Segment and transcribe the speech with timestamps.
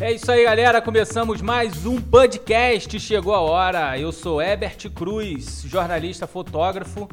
[0.00, 0.80] É isso aí, galera.
[0.80, 2.98] Começamos mais um podcast.
[2.98, 3.98] Chegou a hora.
[3.98, 7.06] Eu sou Ebert Cruz, jornalista, fotógrafo.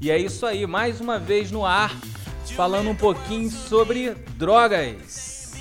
[0.00, 1.92] E é isso aí, mais uma vez no ar,
[2.54, 5.58] falando um pouquinho sobre drogas.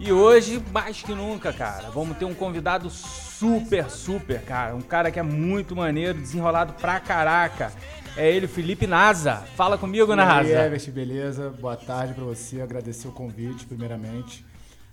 [0.00, 4.74] E hoje, mais que nunca, cara, vamos ter um convidado super, super, cara.
[4.74, 7.72] Um cara que é muito maneiro, desenrolado pra caraca.
[8.18, 9.36] É ele, Felipe Naza.
[9.54, 10.48] Fala comigo, Naza.
[10.48, 11.50] E aí, Everest, beleza?
[11.50, 12.60] Boa tarde para você.
[12.60, 14.44] Agradecer o convite, primeiramente.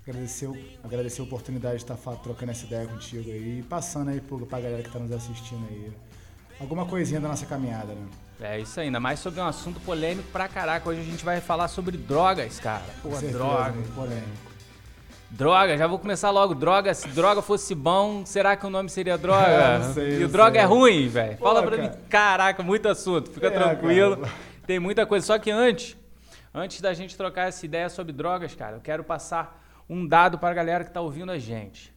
[0.08, 0.48] Agradecer,
[0.84, 3.62] agradecer a oportunidade de estar trocando essa ideia contigo aí.
[3.62, 5.92] E passando aí pra galera que tá nos assistindo aí.
[6.60, 8.06] Alguma coisinha da nossa caminhada, né?
[8.40, 10.88] É isso aí, ainda mais sobre um assunto polêmico pra caraca.
[10.88, 12.86] Hoje a gente vai falar sobre drogas, cara.
[13.02, 13.74] Pô, droga.
[13.96, 14.45] polêmico.
[15.30, 16.54] Droga, já vou começar logo.
[16.54, 19.48] Droga, se droga fosse bom, será que o nome seria droga?
[19.48, 21.38] É, não sei, e o droga é ruim, velho.
[21.38, 21.90] Fala pra cara.
[21.90, 21.98] mim.
[22.10, 23.32] Caraca, muito assunto.
[23.32, 24.18] Fica é, tranquilo.
[24.18, 24.34] Cara.
[24.66, 25.26] Tem muita coisa.
[25.26, 25.98] Só que antes,
[26.54, 30.50] antes da gente trocar essa ideia sobre drogas, cara, eu quero passar um dado para
[30.50, 31.94] a galera que tá ouvindo a gente.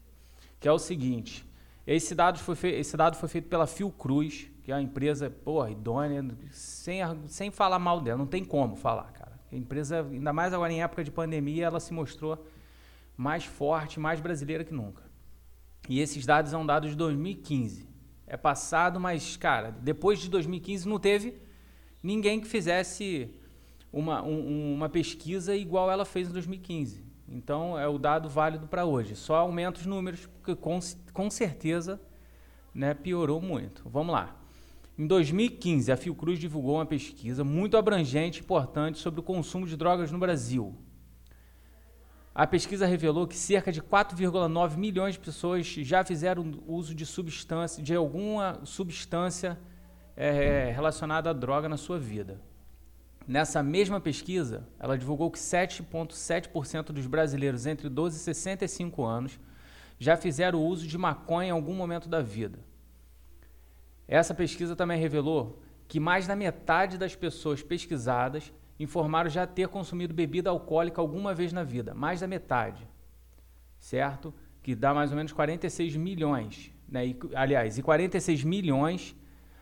[0.58, 1.46] Que é o seguinte.
[1.86, 2.68] Esse dado foi, fe...
[2.68, 7.78] esse dado foi feito pela Fiocruz, que é uma empresa, porra, idônea, sem, sem falar
[7.78, 8.18] mal dela.
[8.18, 9.38] Não tem como falar, cara.
[9.50, 12.44] A empresa, ainda mais agora em época de pandemia, ela se mostrou
[13.18, 15.02] mais forte, mais brasileira que nunca.
[15.88, 17.88] E esses dados são dados de 2015.
[18.28, 21.34] É passado, mas, cara, depois de 2015 não teve
[22.00, 23.34] ninguém que fizesse
[23.92, 27.04] uma, um, uma pesquisa igual ela fez em 2015.
[27.26, 29.16] Então, é o dado válido para hoje.
[29.16, 30.78] Só aumenta os números, porque com,
[31.12, 32.00] com certeza
[32.72, 33.88] né, piorou muito.
[33.88, 34.36] Vamos lá.
[34.96, 39.76] Em 2015, a Fiocruz divulgou uma pesquisa muito abrangente e importante sobre o consumo de
[39.76, 40.76] drogas no Brasil.
[42.34, 47.82] A pesquisa revelou que cerca de 4,9 milhões de pessoas já fizeram uso de substância,
[47.82, 49.58] de alguma substância
[50.16, 52.40] é, relacionada à droga na sua vida.
[53.26, 59.38] Nessa mesma pesquisa, ela divulgou que 7,7% dos brasileiros entre 12 e 65 anos
[59.98, 62.58] já fizeram uso de maconha em algum momento da vida.
[64.06, 70.14] Essa pesquisa também revelou que mais da metade das pessoas pesquisadas informaram já ter consumido
[70.14, 72.86] bebida alcoólica alguma vez na vida, mais da metade,
[73.78, 74.32] certo?
[74.62, 77.06] Que dá mais ou menos 46 milhões, né?
[77.06, 79.16] E, aliás, e 46 milhões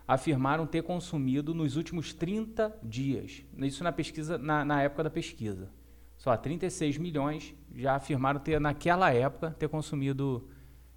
[0.07, 3.43] afirmaram ter consumido nos últimos 30 dias.
[3.57, 5.69] Isso na pesquisa, na, na época da pesquisa.
[6.15, 10.49] Só 36 milhões já afirmaram ter, naquela época, ter consumido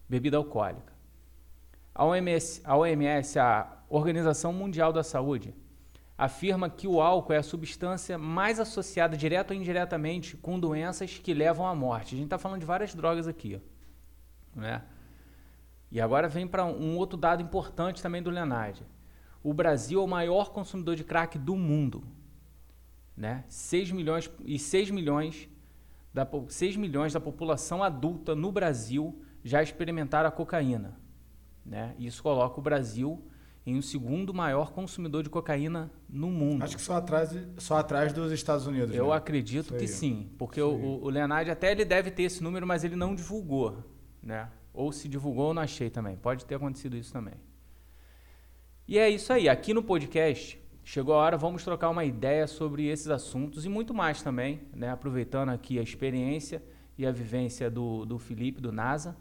[0.08, 0.92] bebida alcoólica.
[1.94, 5.54] A OMS, a OMS, a Organização Mundial da Saúde,
[6.20, 11.32] afirma que o álcool é a substância mais associada, direto ou indiretamente, com doenças que
[11.32, 12.14] levam à morte.
[12.14, 13.58] A gente está falando de várias drogas aqui.
[14.54, 14.82] Né?
[15.90, 18.82] E agora vem para um outro dado importante também do Leonardo.
[19.42, 22.04] O Brasil é o maior consumidor de crack do mundo.
[23.16, 23.42] Né?
[23.48, 25.48] 6 milhões e 6 milhões
[26.12, 31.00] da 6 milhões da população adulta no Brasil já experimentaram a cocaína,
[31.64, 31.94] né?
[31.98, 33.24] Isso coloca o Brasil
[33.64, 36.62] em um segundo maior consumidor de cocaína no mundo.
[36.62, 38.94] Acho que só atrás, só atrás dos Estados Unidos.
[38.94, 39.14] Eu né?
[39.14, 42.96] acredito que sim, porque o, o Leonardo até ele deve ter esse número, mas ele
[42.96, 43.84] não divulgou,
[44.22, 44.48] né?
[44.72, 46.16] Ou se divulgou, eu não achei também.
[46.16, 47.34] Pode ter acontecido isso também.
[48.88, 49.48] E é isso aí.
[49.48, 53.92] Aqui no podcast chegou a hora, vamos trocar uma ideia sobre esses assuntos e muito
[53.92, 54.90] mais também, né?
[54.90, 56.62] Aproveitando aqui a experiência
[56.96, 59.16] e a vivência do, do Felipe, do NASA,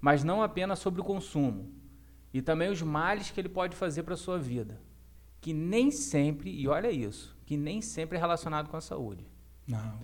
[0.00, 1.81] mas não apenas sobre o consumo
[2.32, 4.80] e também os males que ele pode fazer para a sua vida,
[5.40, 9.26] que nem sempre, e olha isso, que nem sempre é relacionado com a saúde.
[9.68, 9.98] Não,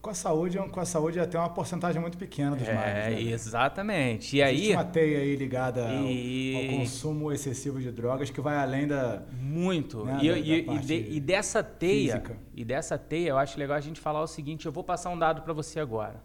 [0.00, 2.94] com a saúde, com a saúde até uma porcentagem muito pequena dos é, males.
[2.94, 3.22] É, né?
[3.22, 4.36] exatamente.
[4.36, 6.54] E Existe aí uma teia aí ligada e...
[6.54, 10.04] ao, ao, consumo excessivo de drogas que vai além da muito.
[10.04, 12.38] Né, e, da, e, da e, de, e, dessa teia, física.
[12.54, 14.66] e dessa teia, eu acho legal a gente falar o seguinte.
[14.66, 16.22] Eu vou passar um dado para você agora.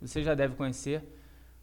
[0.00, 1.02] Você já deve conhecer,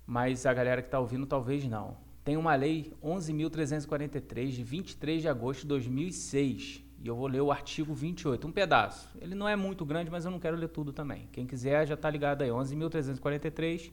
[0.07, 5.27] mas a galera que está ouvindo talvez não tem uma lei 11.343 de 23 de
[5.27, 6.83] agosto de 2006.
[7.01, 9.09] E eu vou ler o artigo 28, um pedaço.
[9.19, 11.27] Ele não é muito grande, mas eu não quero ler tudo também.
[11.31, 12.49] Quem quiser já está ligado aí.
[12.51, 13.91] 11.343,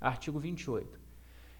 [0.00, 0.98] artigo 28.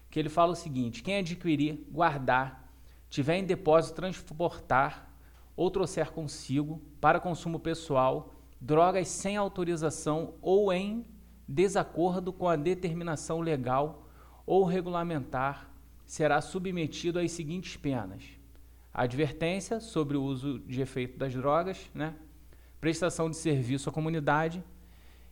[0.09, 2.69] Que ele fala o seguinte: quem adquirir, guardar,
[3.09, 5.15] tiver em depósito, transportar
[5.55, 11.05] ou trouxer consigo para consumo pessoal drogas sem autorização ou em
[11.47, 14.09] desacordo com a determinação legal
[14.45, 15.70] ou regulamentar
[16.11, 18.21] será submetido às seguintes penas:
[18.93, 22.13] advertência sobre o uso de efeito das drogas, né?
[22.81, 24.61] prestação de serviço à comunidade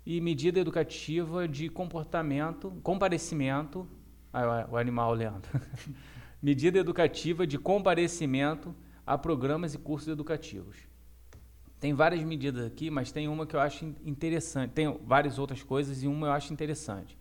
[0.06, 3.86] e medida educativa de comportamento, comparecimento,
[4.32, 5.52] ah, o animal Leandro,
[6.42, 8.74] medida educativa de comparecimento
[9.06, 10.78] a programas e cursos educativos.
[11.78, 14.72] Tem várias medidas aqui, mas tem uma que eu acho interessante.
[14.72, 17.19] Tem várias outras coisas e uma eu acho interessante.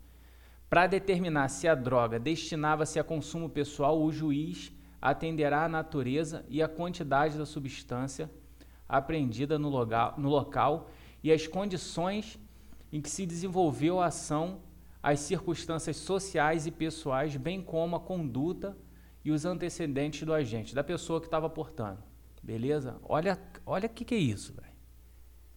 [0.69, 4.71] Para determinar se a droga destinava-se a consumo pessoal, o juiz
[5.01, 8.29] atenderá à natureza e à quantidade da substância
[8.87, 10.89] apreendida no local, no local
[11.23, 12.39] e as condições
[12.91, 14.59] em que se desenvolveu a ação,
[15.01, 18.77] as circunstâncias sociais e pessoais, bem como a conduta
[19.23, 22.03] e os antecedentes do agente, da pessoa que estava portando.
[22.43, 22.97] Beleza?
[23.03, 24.68] Olha, olha o que, que é isso, velho.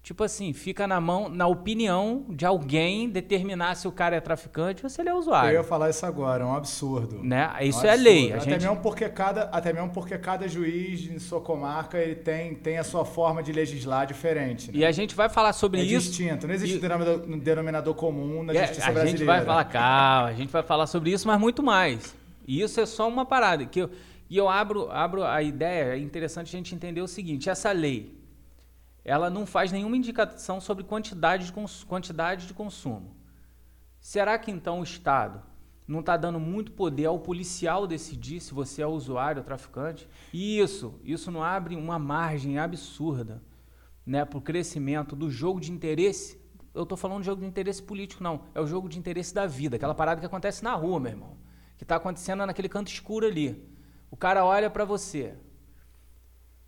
[0.03, 4.85] Tipo assim, fica na mão, na opinião de alguém determinar se o cara é traficante
[4.85, 5.51] ou se ele é usuário.
[5.51, 7.23] Eu ia falar isso agora, é um absurdo.
[7.23, 7.49] Né?
[7.61, 8.33] Isso um é lei.
[8.33, 8.63] A até, gente...
[8.63, 12.85] mesmo porque cada, até mesmo porque cada juiz em sua comarca ele tem, tem a
[12.85, 14.73] sua forma de legislar diferente.
[14.73, 14.79] Né?
[14.79, 16.09] E a gente vai falar sobre é isso.
[16.09, 16.81] É distinto, não existe e...
[16.81, 19.03] denominador, denominador comum na justiça a brasileira.
[19.03, 22.13] A gente vai falar, calma, a gente vai falar sobre isso, mas muito mais.
[22.45, 23.65] E isso é só uma parada.
[23.67, 23.91] Que eu,
[24.29, 28.21] e eu abro, abro a ideia, é interessante a gente entender o seguinte: essa lei,
[29.05, 31.53] ela não faz nenhuma indicação sobre quantidade de,
[31.87, 33.17] quantidade de consumo.
[34.01, 35.43] Será que então o Estado
[35.87, 40.09] não está dando muito poder ao policial decidir se você é usuário ou traficante?
[40.33, 43.43] E isso, isso não abre uma margem absurda
[44.07, 46.41] né, para o crescimento do jogo de interesse.
[46.75, 48.43] Eu estou falando de jogo de interesse político, não.
[48.55, 51.37] É o jogo de interesse da vida, aquela parada que acontece na rua, meu irmão.
[51.77, 53.69] Que está acontecendo naquele canto escuro ali.
[54.11, 55.35] O cara olha para você.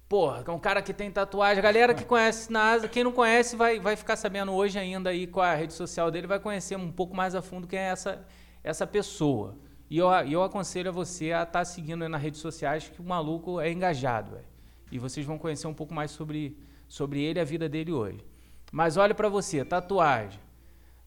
[0.09, 1.63] Porra, é um cara que tem tatuagem.
[1.63, 5.41] Galera que conhece NASA, quem não conhece vai, vai ficar sabendo hoje ainda aí com
[5.41, 8.25] a rede social dele, vai conhecer um pouco mais a fundo quem é essa,
[8.63, 9.57] essa pessoa.
[9.89, 13.05] E eu, eu aconselho a você a estar tá seguindo nas redes sociais que o
[13.05, 14.33] maluco é engajado.
[14.33, 14.45] Véio.
[14.93, 18.25] E vocês vão conhecer um pouco mais sobre, sobre ele e a vida dele hoje.
[18.71, 20.41] Mas olha para você, tatuagem.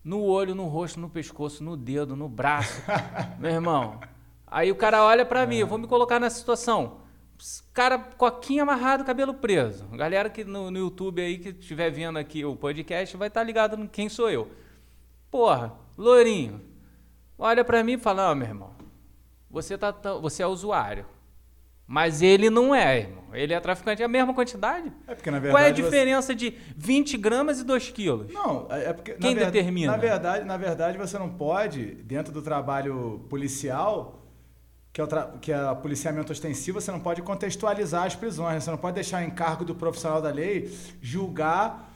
[0.04, 2.82] No olho, no rosto, no pescoço, no dedo, no braço.
[3.40, 4.00] Meu irmão,
[4.50, 5.46] Aí o cara olha para é.
[5.46, 7.00] mim, eu vou me colocar nessa situação.
[7.74, 9.86] Cara, coquinha amarrado, cabelo preso.
[9.90, 13.44] Galera que no, no YouTube aí que estiver vendo aqui o podcast vai estar tá
[13.44, 14.50] ligado no quem sou eu.
[15.30, 16.62] Porra, loirinho.
[17.38, 18.72] Olha para mim e fala: "Não, meu irmão.
[19.50, 21.06] Você tá você é usuário.
[21.88, 23.24] Mas ele não é, irmão.
[23.32, 24.02] Ele é traficante.
[24.02, 24.92] É a mesma quantidade.
[25.08, 26.36] É porque, na verdade, Qual é a diferença você...
[26.36, 28.34] de 20 gramas e 2 quilos?
[28.34, 29.14] Não, é porque.
[29.14, 29.94] Quem na determina?
[29.94, 34.17] Na verdade, na verdade, você não pode, dentro do trabalho policial,
[34.98, 38.60] que é, o que é policiamento ostensivo, você não pode contextualizar as prisões, né?
[38.60, 41.94] você não pode deixar em cargo do profissional da lei julgar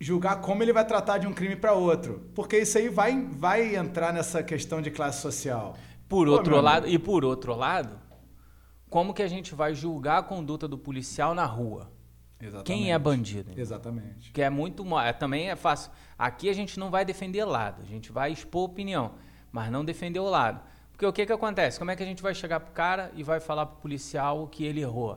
[0.00, 3.74] julgar como ele vai tratar de um crime para outro, porque isso aí vai, vai
[3.74, 5.76] entrar nessa questão de classe social.
[6.08, 7.98] Por Pô, outro lado, e por outro lado,
[8.88, 11.90] como que a gente vai julgar a conduta do policial na rua?
[12.40, 12.66] Exatamente.
[12.66, 13.58] Quem é bandido?
[13.58, 14.30] Exatamente.
[14.30, 15.90] Que é muito, é, também é fácil.
[16.16, 19.14] Aqui a gente não vai defender lado, a gente vai expor opinião,
[19.50, 20.60] mas não defender o lado.
[20.98, 21.78] Porque o que, que acontece?
[21.78, 24.64] Como é que a gente vai chegar pro cara e vai falar pro policial que
[24.64, 25.16] ele errou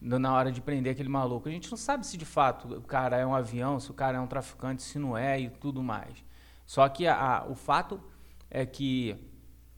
[0.00, 1.48] na hora de prender aquele maluco?
[1.48, 4.18] A gente não sabe se de fato o cara é um avião, se o cara
[4.18, 6.16] é um traficante, se não é e tudo mais.
[6.66, 8.00] Só que a, a, o fato
[8.50, 9.14] é que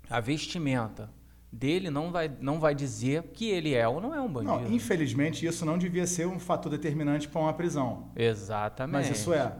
[0.08, 1.10] a vestimenta
[1.52, 4.60] dele não vai, não vai dizer que ele é ou não é um bandido.
[4.60, 8.10] Não, infelizmente, isso não devia ser um fator determinante para uma prisão.
[8.16, 9.08] Exatamente.
[9.08, 9.52] Mas isso é.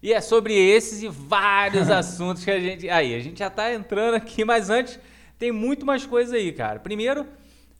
[0.00, 2.88] E é sobre esses e vários assuntos que a gente.
[2.88, 5.00] Aí, a gente já está entrando aqui, mas antes
[5.38, 6.80] tem muito mais coisa aí, cara.
[6.80, 7.26] Primeiro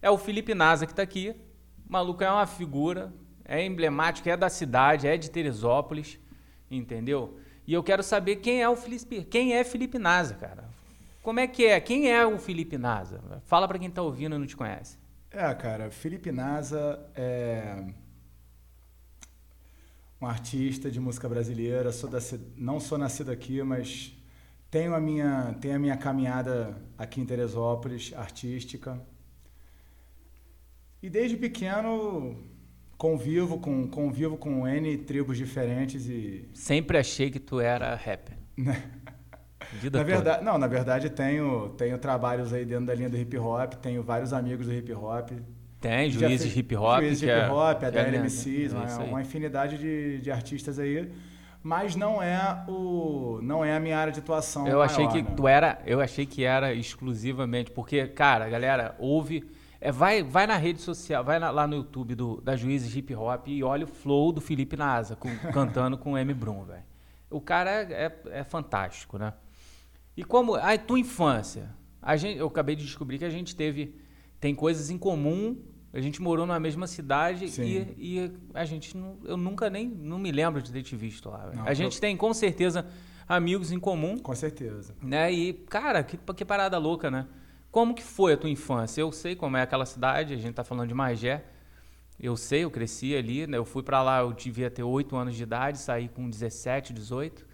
[0.03, 1.35] é o Felipe Nasa que está aqui.
[1.89, 3.13] O maluco é uma figura,
[3.45, 6.19] é emblemático, é da cidade, é de Teresópolis,
[6.71, 7.39] entendeu?
[7.67, 10.69] E eu quero saber quem é o Felipe, quem é Felipe Nasa, cara.
[11.23, 11.81] Como é que é?
[11.81, 13.21] Quem é o Felipe Nasa?
[13.47, 14.97] Fala para quem está ouvindo e não te conhece.
[15.31, 17.85] É, cara, Felipe Nasa é
[20.21, 21.91] um artista de música brasileira.
[21.93, 22.19] Sou da,
[22.57, 24.17] não sou nascido aqui, mas
[24.71, 29.01] tenho a minha, tenho a minha caminhada aqui em Teresópolis, artística.
[31.03, 32.37] E desde pequeno
[32.97, 36.49] convivo com, convivo com N tribos diferentes e...
[36.55, 38.37] Sempre achei que tu era rapper.
[39.93, 43.75] na verdade, não, na verdade tenho, tenho trabalhos aí dentro da linha do hip hop,
[43.75, 45.31] tenho vários amigos do hip hop.
[45.81, 47.01] Tem, juízes de hip hop.
[47.01, 51.13] Juízes de hip hop, é, a DLMCs, é uma, uma infinidade de, de artistas aí
[51.67, 54.69] mas não é o não é a minha área de atuação.
[54.69, 55.35] Eu maior, achei que né?
[55.37, 59.45] tu era, eu achei que era exclusivamente porque, cara, galera, ouve,
[59.81, 63.13] é, vai, vai na rede social, vai na, lá no YouTube do, da Juízes Hip
[63.17, 66.85] Hop e olha o flow do Felipe Nasa com, cantando com o M Brum, velho.
[67.29, 69.35] O cara é, é, é, fantástico, né?
[70.17, 73.93] E como a tua infância, a gente, eu acabei de descobrir que a gente teve
[74.39, 75.61] tem coisas em comum
[75.97, 80.19] a gente morou na mesma cidade e, e, a gente não, eu nunca nem não
[80.19, 81.51] me lembro de ter te visto lá.
[81.55, 82.01] Não, a gente eu...
[82.03, 82.87] tem com certeza
[83.27, 84.19] amigos em comum.
[84.19, 84.95] Com certeza.
[85.01, 85.33] Né?
[85.33, 87.27] E cara, que, que parada louca, né?
[87.71, 89.01] Como que foi a tua infância?
[89.01, 91.47] Eu sei como é aquela cidade, a gente tá falando de Magé.
[92.21, 93.57] Eu sei, eu cresci ali, né?
[93.57, 97.47] Eu fui para lá, eu devia ter 8 anos de idade, saí com 17, 18,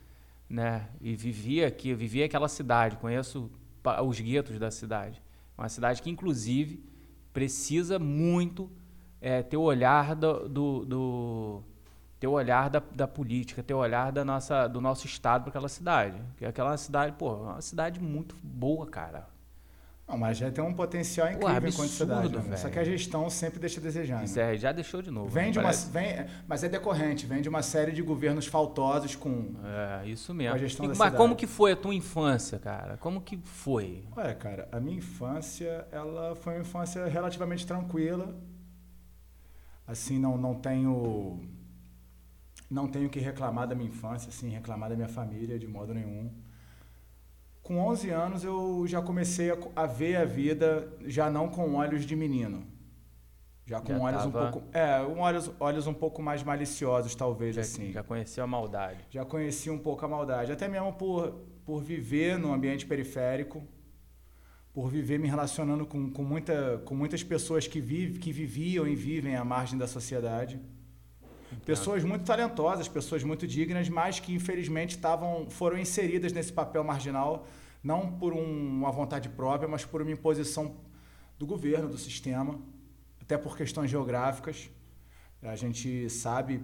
[0.51, 0.89] né?
[1.01, 3.49] E vivia aqui, vivia aquela cidade, conheço
[4.05, 5.23] os guetos da cidade.
[5.57, 6.92] Uma cidade que, inclusive,
[7.33, 8.71] precisa muito
[9.21, 11.63] é, ter o olhar do, do, do
[12.19, 15.51] ter o olhar da, da, política, ter o olhar da nossa, do nosso estado para
[15.51, 16.17] aquela cidade.
[16.37, 19.29] Que aquela cidade, pô, é uma cidade muito boa, cara.
[20.13, 22.49] Não, mas já tem um potencial incrível absurdo, enquanto cidade.
[22.51, 22.57] Né?
[22.59, 24.23] Só que a gestão sempre deixa a desejar.
[24.23, 24.55] Isso né?
[24.55, 25.31] é, já deixou de novo.
[25.31, 29.55] Vem de uma, vem, mas é decorrente, vem de uma série de governos faltosos com.
[29.65, 30.55] É, isso mesmo.
[30.55, 31.17] a gestão e, da mas cidade.
[31.17, 32.99] como que foi a tua infância, cara?
[32.99, 34.05] Como que foi?
[34.15, 38.37] Olha, cara, a minha infância, ela foi uma infância relativamente tranquila.
[39.87, 41.41] Assim, não, não tenho.
[42.71, 46.31] Não tenho que reclamar da minha infância, assim, reclamar da minha família de modo nenhum
[47.63, 52.17] com 11 anos eu já comecei a, ver a vida já não com olhos de
[52.17, 52.67] menino.
[53.65, 54.49] Já com já olhos tava...
[54.49, 54.69] um pouco.
[54.77, 57.93] É, um olhos, olhos um pouco mais maliciosos, talvez, já, assim.
[57.93, 59.07] Já conhecia a maldade.
[59.11, 60.51] Já conhecia um pouco a maldade.
[60.51, 61.31] Até mesmo por,
[61.65, 63.63] por viver no ambiente periférico,
[64.73, 68.97] por viver me relacionando com, com, muita, com muitas pessoas que, vive, que viviam e
[68.97, 70.61] vivem à margem da sociedade.
[71.65, 77.47] Pessoas muito talentosas, pessoas muito dignas, mas que infelizmente estavam, foram inseridas nesse papel marginal,
[77.83, 80.77] não por um, uma vontade própria, mas por uma imposição
[81.39, 82.59] do governo, do sistema,
[83.21, 84.71] até por questões geográficas.
[85.43, 86.63] A gente sabe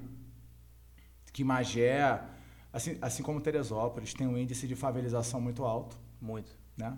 [1.33, 2.23] que Magé,
[2.73, 5.97] assim, assim como Teresópolis, tem um índice de favelização muito alto.
[6.21, 6.57] Muito.
[6.77, 6.97] Né?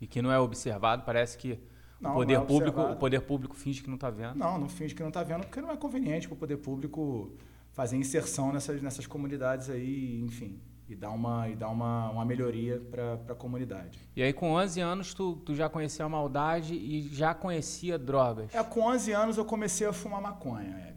[0.00, 1.58] E que não é observado, parece que
[2.00, 4.36] não, o poder é público, o poder público finge que não está vendo.
[4.36, 7.32] Não, não finge que não está vendo, porque não é conveniente para o poder público
[7.72, 12.80] fazer inserção nessas, nessas comunidades aí, enfim, e dar uma, e dar uma, uma melhoria
[12.90, 13.98] para a comunidade.
[14.14, 18.54] E aí, com 11 anos, tu, tu já conhecia a maldade e já conhecia drogas?
[18.54, 20.96] É, com 11 anos eu comecei a fumar maconha, Herbert.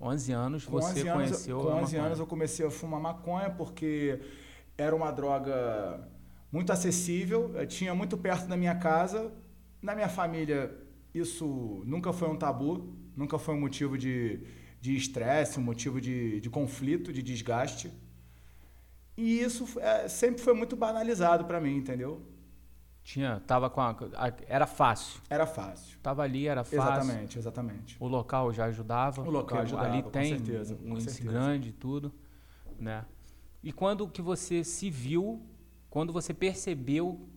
[0.00, 3.50] 11 anos com você 11 anos, conheceu Com 11 anos eu comecei a fumar maconha
[3.50, 4.18] porque
[4.78, 6.08] era uma droga
[6.50, 9.30] muito acessível, tinha muito perto da minha casa,
[9.82, 10.76] na minha família,
[11.14, 14.44] isso nunca foi um tabu, nunca foi um motivo de
[14.82, 17.92] estresse, um motivo de, de conflito, de desgaste.
[19.16, 22.26] E isso é, sempre foi muito banalizado para mim, entendeu?
[23.02, 25.20] Tinha, tava com a, a, era fácil.
[25.28, 25.98] Era fácil.
[26.02, 26.78] Tava ali, era fácil.
[26.78, 27.96] Exatamente, exatamente.
[27.98, 29.22] O local já ajudava.
[29.22, 32.12] O local ajudava, ali tem certeza, um índice grande e tudo,
[32.78, 33.04] né?
[33.62, 35.42] E quando que você se viu,
[35.88, 37.28] quando você percebeu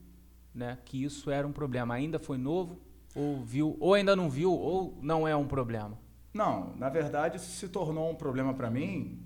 [0.53, 1.95] né, que isso era um problema.
[1.95, 2.79] Ainda foi novo,
[3.15, 5.97] ou viu, ou ainda não viu, ou não é um problema?
[6.33, 9.19] Não, na verdade isso se tornou um problema para mim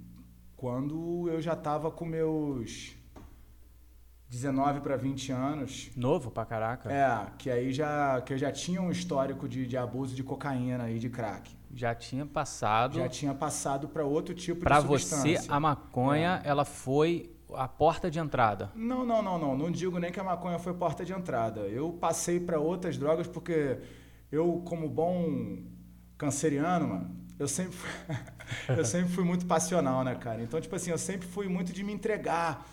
[0.57, 2.97] quando eu já estava com meus
[4.29, 5.89] 19 para 20 anos.
[5.95, 6.91] Novo pra caraca.
[6.91, 10.89] É, que aí já que eu já tinha um histórico de, de abuso de cocaína
[10.89, 11.55] e de crack.
[11.73, 12.97] Já tinha passado.
[12.97, 15.33] Já tinha passado para outro tipo pra de substância.
[15.33, 16.49] Para você a maconha, é.
[16.49, 18.71] ela foi a porta de entrada.
[18.75, 19.57] Não, não, não, não.
[19.57, 21.61] Não digo nem que a maconha foi porta de entrada.
[21.61, 23.79] Eu passei para outras drogas porque
[24.31, 25.63] eu, como bom
[26.17, 27.89] canceriano, mano, eu sempre, fui,
[28.77, 30.41] eu sempre fui muito passional, né, cara?
[30.41, 32.67] Então, tipo assim, eu sempre fui muito de me entregar,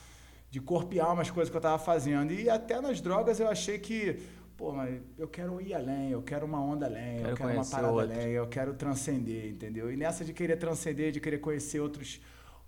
[0.51, 2.33] de corpo e alma as coisas que eu tava fazendo.
[2.33, 4.21] E até nas drogas eu achei que,
[4.57, 7.65] pô, mas eu quero ir além, eu quero uma onda além, quero eu quero uma
[7.67, 8.13] parada outro.
[8.13, 9.93] além, eu quero transcender, entendeu?
[9.93, 12.21] E nessa de querer transcender, de querer conhecer outros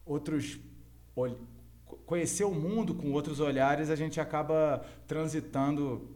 [0.05, 0.61] outros
[2.07, 6.09] conhecer o mundo com outros olhares, a gente acaba transitando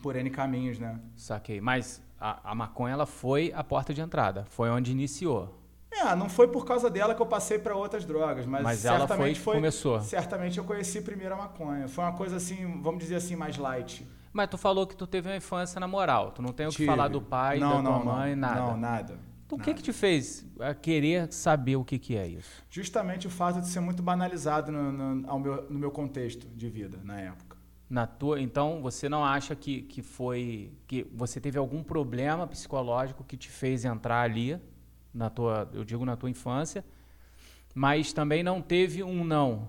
[0.00, 0.98] por N caminhos, né?
[1.16, 1.60] Saquei.
[1.60, 5.58] Mas a, a maconha ela foi a porta de entrada, foi onde iniciou.
[5.90, 9.10] É, não foi por causa dela que eu passei para outras drogas, mas, mas certamente
[9.10, 10.00] ela foi, foi começou.
[10.00, 11.86] Certamente eu conheci primeiro a maconha.
[11.86, 14.08] Foi uma coisa assim, vamos dizer assim, mais light.
[14.32, 16.30] Mas tu falou que tu teve uma infância na moral.
[16.30, 16.86] Tu não tem o que Tive.
[16.86, 18.60] falar do pai, não, da tua não, mãe, não, nada.
[18.60, 19.18] Não, nada.
[19.52, 20.46] O que que te fez
[20.80, 22.64] querer saber o que que é isso?
[22.70, 26.98] Justamente o fato de ser muito banalizado no, no, meu, no meu contexto de vida
[27.04, 27.58] na época.
[27.88, 33.22] Na tua, então você não acha que, que foi que você teve algum problema psicológico
[33.22, 34.58] que te fez entrar ali
[35.12, 36.82] na tua, eu digo na tua infância,
[37.74, 39.68] mas também não teve um não.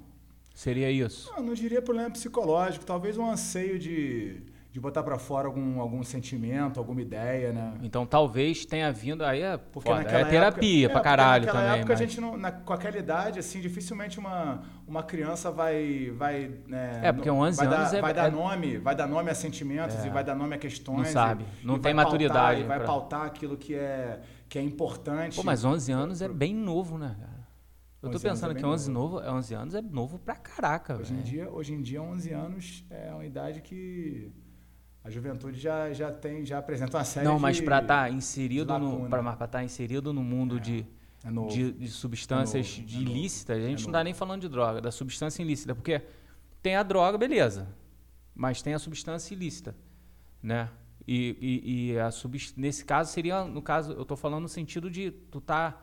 [0.55, 1.29] Seria isso?
[1.35, 6.01] Não, não diria problema psicológico, talvez um anseio de de botar para fora algum, algum
[6.01, 7.75] sentimento, alguma ideia, né?
[7.83, 11.63] Então talvez tenha vindo aí é, porque foda, é terapia época, pra é, caralho naquela
[11.63, 11.79] também.
[11.79, 12.01] época mas...
[12.01, 17.01] a gente não, na, com aquela idade assim, dificilmente uma, uma criança vai vai né,
[17.03, 19.35] É, porque 11 vai anos dar, é, vai dar é nome, vai dar nome a
[19.35, 20.97] sentimentos e vai dar nome a questões.
[20.97, 22.61] Não sabe, e, não e tem maturidade.
[22.61, 25.35] Pautar, vai pautar aquilo que é que é importante.
[25.35, 27.47] Pô, mas 11 anos é bem novo, né, cara?
[28.01, 29.21] Eu tô pensando é que 11, novo.
[29.21, 32.85] Novo, 11 anos é novo pra caraca, hoje Em dia, hoje em dia, 11 anos
[32.89, 34.33] é uma idade que
[35.03, 38.79] A juventude já, já tem, já apresenta uma série Não, mas para estar inserido de
[38.79, 40.85] no, para estar tá inserido no mundo de,
[41.23, 41.49] é novo.
[41.49, 44.41] de, de substâncias É novo, de é ilícitas, a gente é não tá nem falando
[44.41, 46.01] de droga, da substância ilícita, porque
[46.61, 47.67] tem a droga, beleza,
[48.33, 49.75] mas tem a substância ilícita,
[50.41, 50.69] né?
[51.05, 52.53] E, e, e a subst...
[52.55, 55.81] nesse caso seria, no caso, eu tô falando no sentido de tu tá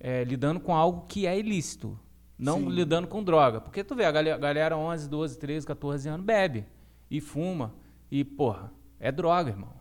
[0.00, 2.00] é, lidando com algo que é ilícito,
[2.38, 2.70] não Sim.
[2.70, 3.60] lidando com droga.
[3.60, 6.64] Porque tu vê, a galera, galera 11, 12, 13, 14 anos bebe
[7.10, 7.74] e fuma
[8.14, 9.72] e, porra, é droga, irmão.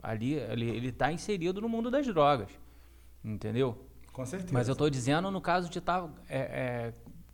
[0.00, 2.48] Ali ele, ele tá inserido no mundo das drogas,
[3.24, 3.84] entendeu?
[4.12, 4.52] Com certeza.
[4.52, 6.08] Mas eu tô dizendo no caso de estar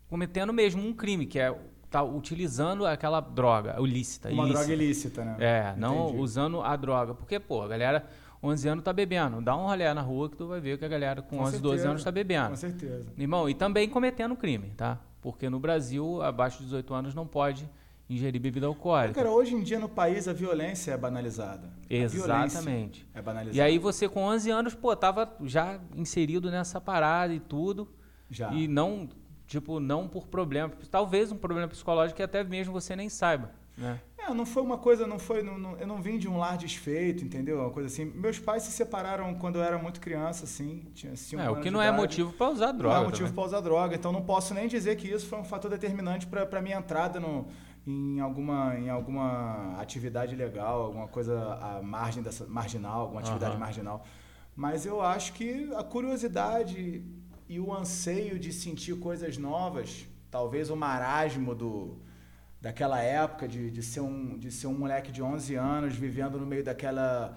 [0.09, 1.55] cometendo mesmo um crime, que é
[1.91, 4.31] tá utilizando aquela droga ilícita.
[4.31, 4.65] Uma ilícita.
[4.67, 5.37] droga ilícita, né?
[5.41, 6.23] É, não Entendi.
[6.23, 7.15] usando a droga.
[7.15, 8.07] Porque, pô, a galera
[8.43, 9.43] 11 anos tá bebendo.
[9.43, 11.59] Dá um rolê na rua que tu vai ver que a galera com, Com 11,
[11.59, 11.91] 12 certeza.
[11.91, 12.49] anos tá bebendo.
[12.51, 13.13] Com certeza.
[13.19, 14.99] Irmão, e também cometendo crime, tá?
[15.21, 17.69] Porque no Brasil, abaixo de 18 anos não pode
[18.11, 19.15] ingerir bebida alcoólica.
[19.15, 21.71] Cara, hoje em dia no país a violência é banalizada.
[21.89, 23.07] Exatamente.
[23.15, 23.57] É banalizada.
[23.57, 27.89] E aí você com 11 anos, pô, tava já inserido nessa parada e tudo.
[28.29, 28.53] Já.
[28.53, 29.09] E não,
[29.47, 30.73] tipo, não por problema.
[30.91, 34.01] Talvez um problema psicológico que até mesmo você nem saiba, né?
[34.19, 36.57] É, não foi uma coisa, não foi, não- não- eu não vim de um lar
[36.59, 37.59] desfeito, entendeu?
[37.61, 38.05] Uma coisa assim.
[38.05, 41.71] Meus pais se separaram quando eu era muito criança, assim, tinha cinco É, o que
[41.71, 43.01] não é motivo pra usar Não droga.
[43.01, 45.71] é motivo para usar droga, então não posso nem dizer que isso foi um fator
[45.71, 47.47] determinante para minha entrada no,
[47.87, 53.61] em, alguma, em alguma atividade legal, alguma coisa à margem dessa, marginal, alguma atividade Aham.
[53.61, 54.05] marginal.
[54.55, 57.05] Mas eu acho que a curiosidade
[57.49, 61.99] e o anseio de sentir coisas novas, talvez o marasmo do,
[62.61, 66.47] daquela época de, de, ser um, de ser um moleque de 11 anos vivendo no
[66.47, 67.37] meio daquela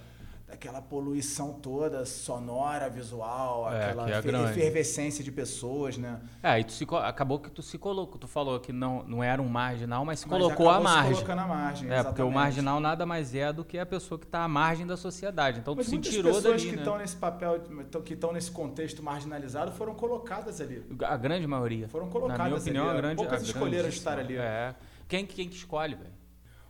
[0.53, 6.21] daquela poluição toda sonora, visual, É, aquela que é efervescência de pessoas, né?
[6.43, 8.19] É, e tu se acabou que tu se colocou.
[8.19, 11.13] Tu falou que não, não era um marginal, mas se Mas colocou à se margem.
[11.13, 12.33] colocando à margem, É, porque o exatamente.
[12.35, 15.59] marginal nada mais é do que a pessoa que está à margem da sociedade.
[15.59, 16.81] Então Mas tu se tirou pessoas dali, que né?
[16.83, 17.59] estão nesse papel,
[18.05, 20.85] que estão nesse contexto marginalizado, foram colocadas ali.
[21.03, 21.87] A grande maioria.
[21.87, 22.97] Foram Na colocadas minha opinião, ali.
[22.97, 24.37] a grande Poucas a escolheram estar ali.
[24.37, 24.75] É.
[25.07, 26.12] Quem, quem que escolhe, velho?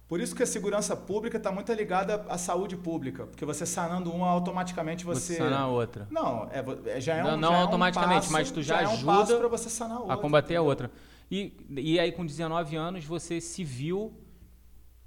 [0.07, 4.11] Por isso que a segurança pública está muito ligada à saúde pública, porque você sanando
[4.11, 5.33] uma, automaticamente você...
[5.33, 6.07] Você sanar a outra.
[6.11, 8.51] Não, é, vo- é- já é um Não- não já é um automaticamente, passo- mas
[8.51, 10.13] tu já é um ajuda passo para você sanar a outra.
[10.13, 10.91] a combater a outra.
[11.31, 14.13] E, e aí, com 19 anos, você se viu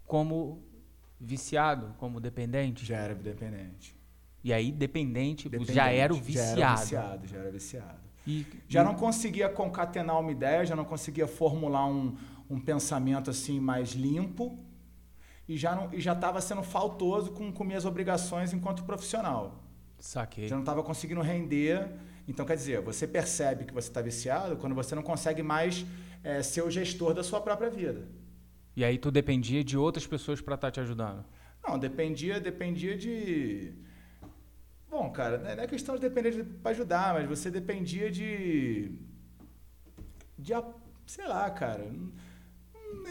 [0.06, 0.62] como
[1.20, 2.84] viciado, como dependente.
[2.84, 3.94] Já era dependente.
[4.42, 5.74] E aí, dependente, Dependente.
[5.74, 6.60] já era o Já viciado.
[6.60, 7.98] era viciado, já era viciado.
[8.26, 12.16] E, Já e- não conseguia concatenar uma ideia, já não conseguia formular um,
[12.48, 14.58] um pensamento assim mais limpo
[15.48, 19.62] e já não e já estava sendo faltoso com, com minhas obrigações enquanto profissional.
[19.98, 20.48] Saquei.
[20.48, 21.88] Já não estava conseguindo render.
[22.28, 25.86] Então, quer dizer, você percebe que você está viciado quando você não consegue mais
[26.24, 28.08] eh, ser o gestor da sua própria vida.
[28.74, 31.24] E aí tu dependia de outras pessoas para estar te ajudando.
[31.66, 33.72] Não, dependia, dependia de.
[34.90, 38.92] Bom, cara, não é questão de depender para ajudar, mas você dependia de.
[40.38, 40.52] De.
[41.06, 41.84] Sei lá, cara.
[41.90, 42.12] Não-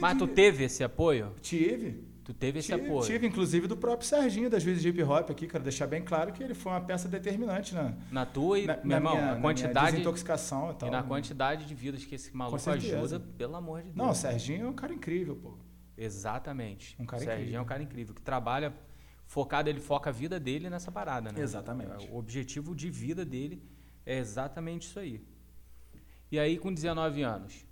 [0.02, 1.34] Mas tu de- teve esse apoio?
[1.42, 2.04] Tive.
[2.26, 3.06] Tu teve esse Tive, apoio?
[3.06, 6.34] tive, inclusive, do próprio Serginho das vezes de hip hop aqui, quero deixar bem claro
[6.34, 9.32] que ele foi uma peça determinante na, Na tua e, na, meu na irmão, minha,
[9.32, 10.90] a na quantidade desintoxicação e tal.
[10.90, 13.96] e na quantidade de vidas que esse maluco ajuda, pelo amor de Deus.
[13.96, 15.54] Não, o Serginho é um cara incrível, pô.
[15.96, 16.96] Exatamente.
[17.00, 17.60] Um cara o Serginho incrível.
[17.60, 18.74] é um cara incrível, que trabalha
[19.28, 21.40] focado, ele foca a vida dele nessa parada, né?
[21.40, 22.10] Exatamente.
[22.12, 23.62] O objetivo de vida dele
[24.04, 25.24] é exatamente isso aí.
[26.32, 27.68] E aí, com 19 anos,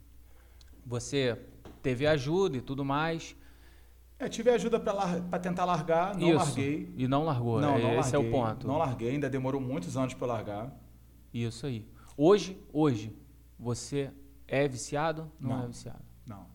[0.86, 1.40] você
[1.82, 3.36] teve ajuda e tudo mais.
[4.26, 6.38] É, tive ajuda para tentar largar, não isso.
[6.38, 6.94] larguei.
[6.96, 7.60] E não largou.
[7.60, 8.68] Não, não Esse é larguei, o ponto.
[8.68, 10.74] Não larguei, ainda demorou muitos anos para largar.
[11.34, 11.88] Isso aí.
[12.16, 13.16] Hoje, hoje,
[13.60, 14.12] você
[14.48, 15.32] é viciado?
[15.40, 15.64] Não, Não.
[15.64, 16.04] é viciado.
[16.26, 16.46] Não.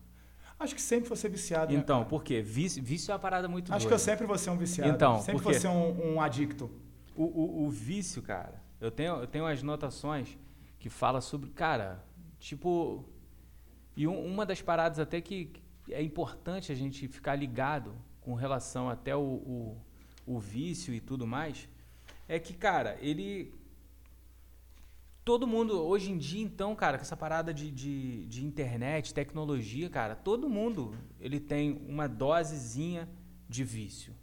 [0.59, 1.71] Acho que sempre vou ser viciado.
[1.73, 2.09] né, Então, cara?
[2.09, 2.41] por quê?
[2.41, 3.95] Vício, vício é uma parada muito Acho que doida.
[3.95, 4.89] eu sempre vou ser um viciado.
[4.91, 6.69] Então, sempre vou ser um, um adicto.
[7.15, 10.37] O, o, o vício, cara, eu tenho, eu tenho umas notações
[10.77, 12.03] que fala sobre, cara,
[12.39, 13.05] tipo.
[13.95, 15.61] E um- uma das paradas até que que
[15.93, 19.77] é importante a gente ficar ligado com relação até o, o,
[20.25, 21.67] o vício e tudo mais,
[22.27, 23.53] é que, cara, ele.
[25.25, 29.89] Todo mundo, hoje em dia, então, cara, com essa parada de, de, de internet, tecnologia,
[29.89, 33.07] cara, todo mundo ele tem uma dosezinha
[33.47, 34.13] de vício.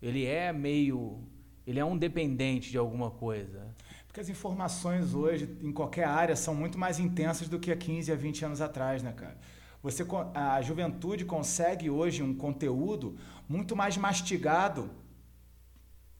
[0.00, 1.22] Ele é meio.
[1.66, 3.74] Ele é um dependente de alguma coisa.
[4.06, 8.10] Porque as informações hoje, em qualquer área, são muito mais intensas do que há 15
[8.10, 9.38] a 20 anos atrás, né, cara?
[9.82, 13.16] Você, a juventude consegue hoje um conteúdo
[13.48, 14.90] muito mais mastigado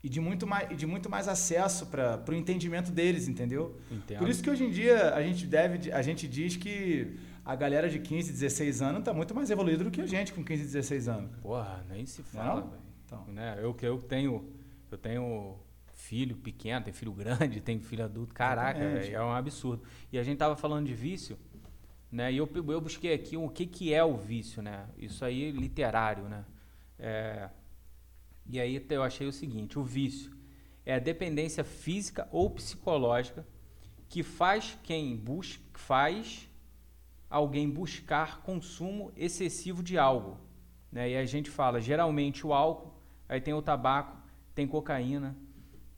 [0.02, 3.78] e de muito mais, de muito mais acesso para o entendimento deles, entendeu?
[3.90, 4.18] Entendo.
[4.18, 7.88] Por isso que hoje em dia a gente deve, a gente diz que a galera
[7.88, 11.08] de 15, 16 anos está muito mais evoluída do que a gente com 15, 16
[11.08, 11.36] anos.
[11.42, 12.70] Porra, nem se fala, Não?
[12.70, 12.82] velho.
[13.04, 13.24] Então.
[13.26, 13.58] Né?
[13.60, 14.48] Eu que eu tenho,
[14.90, 15.58] eu tenho
[15.92, 18.32] filho pequeno, tenho filho grande, tenho filho adulto.
[18.32, 19.82] Caraca, é, é um absurdo.
[20.10, 21.36] E a gente tava falando de vício,
[22.10, 22.32] né?
[22.32, 24.88] E eu, eu busquei aqui o que, que é o vício, né?
[24.98, 26.44] Isso aí literário, né?
[26.98, 27.48] É,
[28.46, 30.32] e aí eu achei o seguinte: o vício
[30.84, 33.46] é a dependência física ou psicológica
[34.08, 36.50] que faz quem busca, faz
[37.28, 40.36] alguém buscar consumo excessivo de algo.
[40.90, 41.10] Né?
[41.10, 42.92] E a gente fala, geralmente o álcool,
[43.28, 44.16] aí tem o tabaco,
[44.52, 45.36] tem cocaína,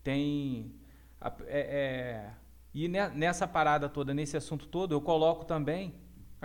[0.03, 0.75] tem.
[1.46, 2.31] É, é,
[2.75, 5.94] e nessa parada toda, nesse assunto todo, eu coloco também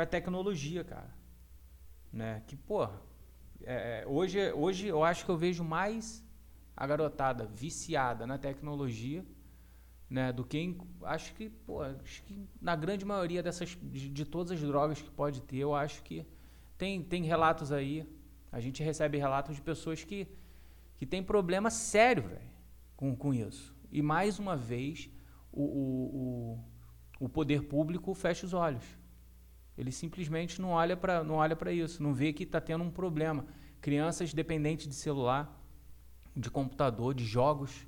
[0.04, 1.14] a tecnologia, cara.
[2.12, 2.42] Né?
[2.48, 3.02] Que, porra,
[3.64, 6.24] é, é, hoje, hoje eu acho que eu vejo mais
[6.76, 9.26] a garotada viciada na tecnologia
[10.10, 14.26] né, do que em, acho que, pô, acho que na grande maioria dessas de, de,
[14.26, 16.26] todas as drogas que pode ter, eu acho que
[16.78, 18.08] tem, tem relatos aí,
[18.52, 20.28] a gente recebe relatos de pessoas que
[20.98, 22.50] que tem problema sério, velho,
[22.96, 23.76] com, com isso.
[23.92, 25.10] E mais uma vez
[25.52, 26.60] o, o,
[27.20, 28.84] o, o poder público fecha os olhos.
[29.78, 32.92] Ele simplesmente não olha para não olha para isso, não vê que está tendo um
[32.92, 33.46] problema.
[33.80, 35.62] Crianças dependentes de celular,
[36.36, 37.86] de computador, de jogos,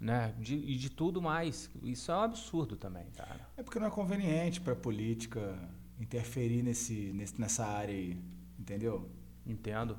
[0.00, 0.34] né?
[0.38, 1.70] De, e de tudo mais.
[1.82, 3.48] Isso é um absurdo também, cara.
[3.56, 5.56] É porque não é conveniente para a política
[5.98, 8.20] interferir nesse, nesse, nessa área aí,
[8.58, 9.08] entendeu?
[9.46, 9.96] Entendo.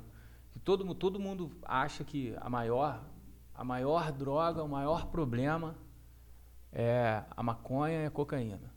[0.52, 3.04] Que todo, todo mundo acha que a maior,
[3.54, 5.76] a maior droga, o maior problema
[6.72, 8.77] é a maconha e a cocaína.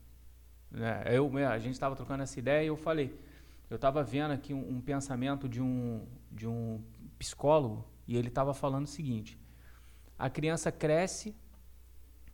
[0.70, 1.02] Né?
[1.06, 3.18] Eu, a gente estava trocando essa ideia e eu falei,
[3.68, 6.83] eu estava vendo aqui um, um, pensamento de um, de um
[7.18, 9.38] psicólogo e ele estava falando o seguinte:
[10.18, 11.37] a criança cresce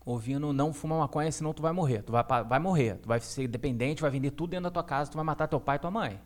[0.05, 2.03] ouvindo não fuma maconha, senão tu vai morrer.
[2.03, 2.99] Tu vai, vai morrer.
[2.99, 5.61] Tu vai ser dependente, vai vender tudo dentro da tua casa, tu vai matar teu
[5.61, 6.20] pai e tua mãe.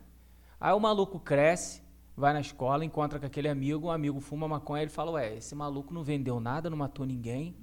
[0.59, 1.81] Aí o maluco cresce,
[2.15, 5.55] vai na escola, encontra com aquele amigo, o amigo fuma maconha, ele fala: Ué, esse
[5.55, 7.55] maluco não vendeu nada, não matou ninguém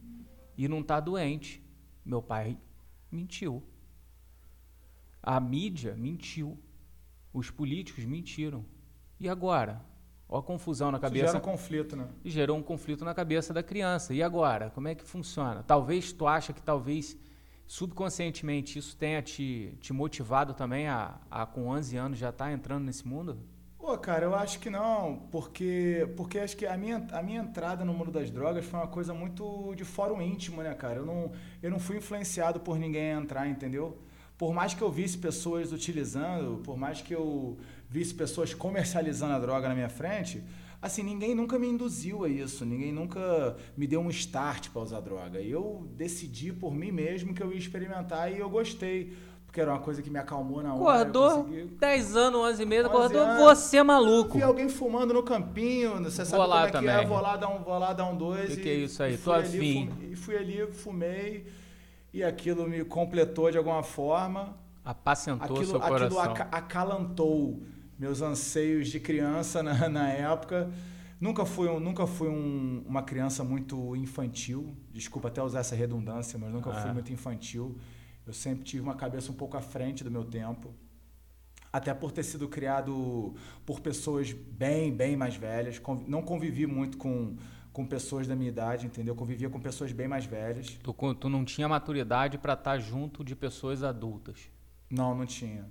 [0.57, 1.63] e não está doente.
[2.05, 2.59] Meu pai
[3.11, 3.63] mentiu.
[5.29, 6.59] A mídia mentiu.
[7.35, 8.65] Os políticos mentiram.
[9.21, 9.85] E agora?
[10.27, 11.27] Olha a confusão na cabeça.
[11.27, 12.09] Isso gera um conflito, né?
[12.25, 14.15] Gerou um conflito na cabeça da criança.
[14.15, 14.71] E agora?
[14.71, 15.63] Como é que funciona?
[15.63, 17.15] Talvez tu acha que talvez
[17.67, 22.53] subconscientemente isso tenha te, te motivado também a, a com 11 anos já estar tá
[22.53, 23.39] entrando nesse mundo?
[23.77, 27.85] Pô, cara, eu acho que não, porque porque acho que a minha, a minha entrada
[27.85, 30.97] no mundo das drogas foi uma coisa muito de fórum íntimo, né, cara?
[30.97, 33.99] Eu não, eu não fui influenciado por ninguém a entrar, entendeu?
[34.39, 37.59] Por mais que eu visse pessoas utilizando, por mais que eu
[37.91, 40.41] visse pessoas comercializando a droga na minha frente,
[40.81, 45.01] assim, ninguém nunca me induziu a isso, ninguém nunca me deu um start para usar
[45.01, 45.41] droga.
[45.41, 49.13] E eu decidi por mim mesmo que eu ia experimentar e eu gostei.
[49.45, 51.01] Porque era uma coisa que me acalmou na hora.
[51.01, 51.65] Acordou, consegui...
[51.81, 54.37] 10 anos, 11 e meio, acordou, você é maluco.
[54.37, 56.95] Vi alguém fumando no campinho, você sabe vou como é também.
[56.95, 58.53] que é, vou lá dar um, vou lá dar um dois.
[58.53, 59.17] O que, que, é isso aí?
[59.17, 59.89] Tô afim.
[60.03, 61.47] E fui ali, fumei
[62.19, 64.57] e aquilo me completou de alguma forma.
[64.85, 66.21] Apacentou aquilo, seu coração.
[66.21, 67.63] Aquilo acalantou
[67.99, 70.71] meus anseios de criança na, na época.
[71.21, 74.77] Nunca fui, um, nunca fui um, uma criança muito infantil.
[74.93, 76.93] Desculpa até usar essa redundância, mas nunca fui é.
[76.93, 77.77] muito infantil.
[78.27, 80.75] Eu sempre tive uma cabeça um pouco à frente do meu tempo.
[81.73, 85.81] Até por ter sido criado por pessoas bem, bem mais velhas.
[86.07, 87.37] Não convivi muito com
[87.79, 89.15] com pessoas da minha idade, entendeu?
[89.15, 90.77] Convivia com pessoas bem mais velhas.
[90.83, 94.51] Tu, tu não tinha maturidade para estar tá junto de pessoas adultas?
[94.91, 95.65] Não, não tinha.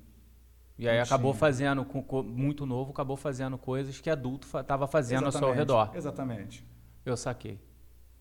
[0.79, 1.39] E aí não acabou tinha.
[1.41, 5.43] fazendo, com, muito novo, acabou fazendo coisas que adulto estava fazendo Exatamente.
[5.43, 5.91] ao seu redor.
[5.93, 6.65] Exatamente.
[7.05, 7.59] Eu saquei.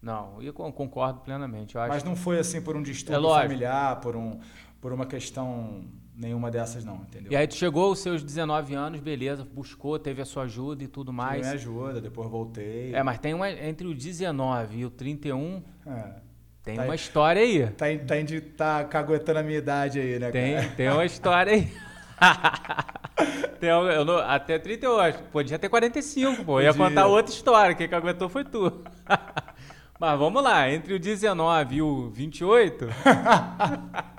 [0.02, 1.76] Não, eu concordo plenamente.
[1.76, 4.40] Eu Mas não foi assim por um distúrbio é familiar, por, um,
[4.80, 5.84] por uma questão
[6.16, 7.30] nenhuma dessas não, entendeu?
[7.30, 10.88] E aí tu chegou aos seus 19 anos, beleza, buscou, teve a sua ajuda e
[10.88, 11.42] tudo mais.
[11.42, 12.94] Tive ajuda, depois voltei.
[12.94, 16.14] É, mas tem uma entre o 19 e o 31, é,
[16.62, 17.66] tem tá uma aí, história aí.
[17.70, 18.14] Tá, tá,
[18.56, 20.68] tá caguetando a minha idade aí, né, tem, cara?
[20.68, 21.72] Tem uma história aí.
[23.60, 26.44] tem, eu não, até 38, podia ter 45, pô.
[26.54, 26.68] Podia.
[26.68, 28.82] Ia contar outra história, quem caguetou foi tu.
[30.00, 32.86] mas vamos lá, entre o 19 e o 28...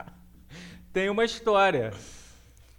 [0.97, 1.93] tem uma história.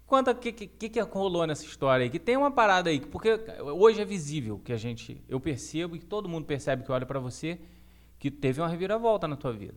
[0.04, 2.10] Conta o que, que, que rolou nessa história aí.
[2.10, 5.22] Que tem uma parada aí, porque hoje é visível que a gente.
[5.28, 7.60] Eu percebo e todo mundo percebe que olha para você
[8.18, 9.76] que teve uma reviravolta na tua vida.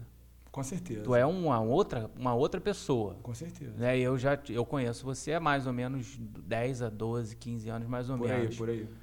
[0.52, 1.04] Com certeza.
[1.04, 3.16] Tu é uma outra, uma outra pessoa.
[3.22, 3.78] Com certeza.
[3.78, 4.00] Né?
[4.00, 8.10] Eu já eu conheço você há mais ou menos 10 a 12, 15 anos, mais
[8.10, 8.58] ou por menos.
[8.58, 8.96] Por aí, por aí.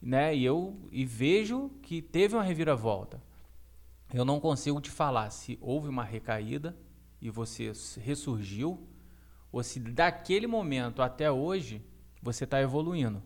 [0.00, 0.36] Né?
[0.36, 3.20] E eu e vejo que teve uma reviravolta.
[4.12, 6.76] Eu não consigo te falar se houve uma recaída
[7.24, 8.86] e você ressurgiu,
[9.50, 11.82] ou se daquele momento até hoje
[12.22, 13.22] você está evoluindo.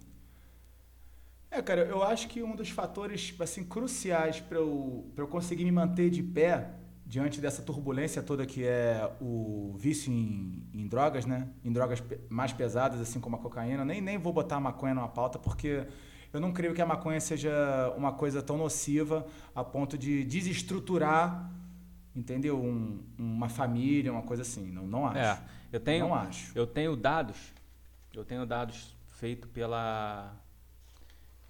[1.50, 5.72] É, cara, eu acho que um dos fatores assim cruciais para eu, eu conseguir me
[5.72, 6.70] manter de pé
[7.04, 11.48] diante dessa turbulência toda que é o vício em, em, drogas, né?
[11.64, 13.84] Em drogas mais pesadas, assim como a cocaína.
[13.84, 15.87] Nem, nem vou botar a maconha numa pauta, porque
[16.32, 21.50] eu não creio que a maconha seja uma coisa tão nociva a ponto de desestruturar,
[22.18, 22.61] entendeu?
[22.61, 24.70] Um, uma família, uma coisa assim.
[24.70, 25.18] Não, não acho.
[25.18, 25.38] É,
[25.72, 26.59] eu tenho, não acho.
[26.59, 27.52] Eu tenho dados,
[28.14, 30.35] eu tenho dados feitos pela...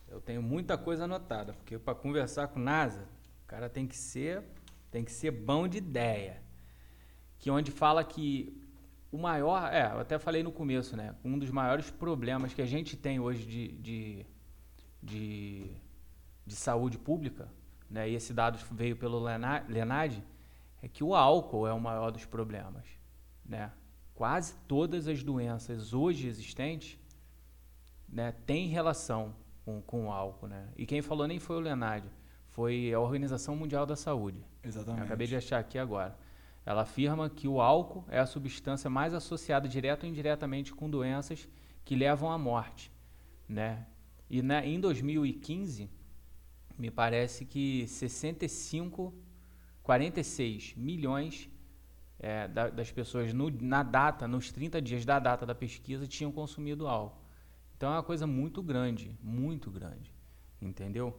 [0.08, 3.02] Eu tenho muita coisa anotada, porque para conversar com NASA,
[3.44, 4.42] o cara tem que ser
[4.90, 6.40] tem que ser bom de ideia.
[7.38, 8.58] Que onde fala que
[9.12, 11.14] o maior, é, eu até falei no começo, né?
[11.24, 14.26] Um dos maiores problemas que a gente tem hoje de, de,
[15.02, 15.70] de,
[16.46, 17.48] de saúde pública,
[17.88, 18.08] né?
[18.08, 20.22] E esse dado veio pelo Lenad,
[20.82, 22.84] é que o álcool é o maior dos problemas,
[23.44, 23.72] né?
[24.14, 26.98] Quase todas as doenças hoje existentes,
[28.08, 30.68] né, têm relação com, com o álcool, né?
[30.76, 32.04] E quem falou nem foi o Lenad,
[32.48, 34.44] foi a Organização Mundial da Saúde.
[34.64, 35.00] Exatamente.
[35.00, 36.18] Eu acabei de achar aqui agora.
[36.64, 41.48] Ela afirma que o álcool é a substância mais associada direto ou indiretamente com doenças
[41.84, 42.92] que levam à morte,
[43.48, 43.86] né?
[44.28, 45.90] E na, em 2015,
[46.78, 49.14] me parece que 65,
[49.88, 51.48] 46 milhões
[52.18, 56.30] é, da, das pessoas no, na data, nos 30 dias da data da pesquisa, tinham
[56.30, 57.18] consumido álcool.
[57.74, 60.14] Então é uma coisa muito grande, muito grande,
[60.60, 61.18] entendeu?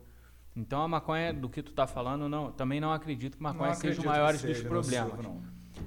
[0.56, 3.96] Então a maconha, do que tu está falando, não, também não acredito que maconha acredito
[3.96, 5.20] seja o maior dos problemas.
[5.20, 5.42] Não.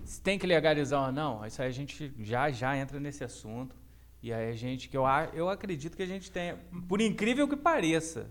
[0.05, 3.77] Se tem que legalizar ou não, isso aí a gente já já entra nesse assunto.
[4.21, 6.57] E aí a gente, que eu, eu acredito que a gente tem,
[6.89, 8.29] por incrível que pareça,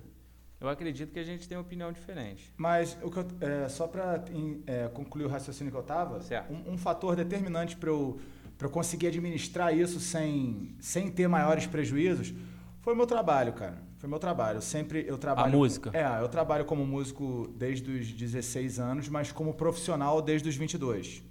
[0.62, 2.54] eu acredito que a gente tem opinião diferente.
[2.56, 4.24] Mas o que eu, é, só para
[4.67, 6.19] é, concluir o raciocínio que eu estava,
[6.52, 8.19] um, um, fator determinante para eu,
[8.60, 12.32] eu conseguir administrar isso sem, sem ter maiores prejuízos
[12.80, 13.82] foi o meu trabalho, cara.
[13.97, 14.58] Foi meu trabalho.
[14.58, 15.47] Eu sempre eu trabalho.
[15.47, 15.91] A música?
[15.93, 21.24] É, eu trabalho como músico desde os 16 anos, mas como profissional desde os 22.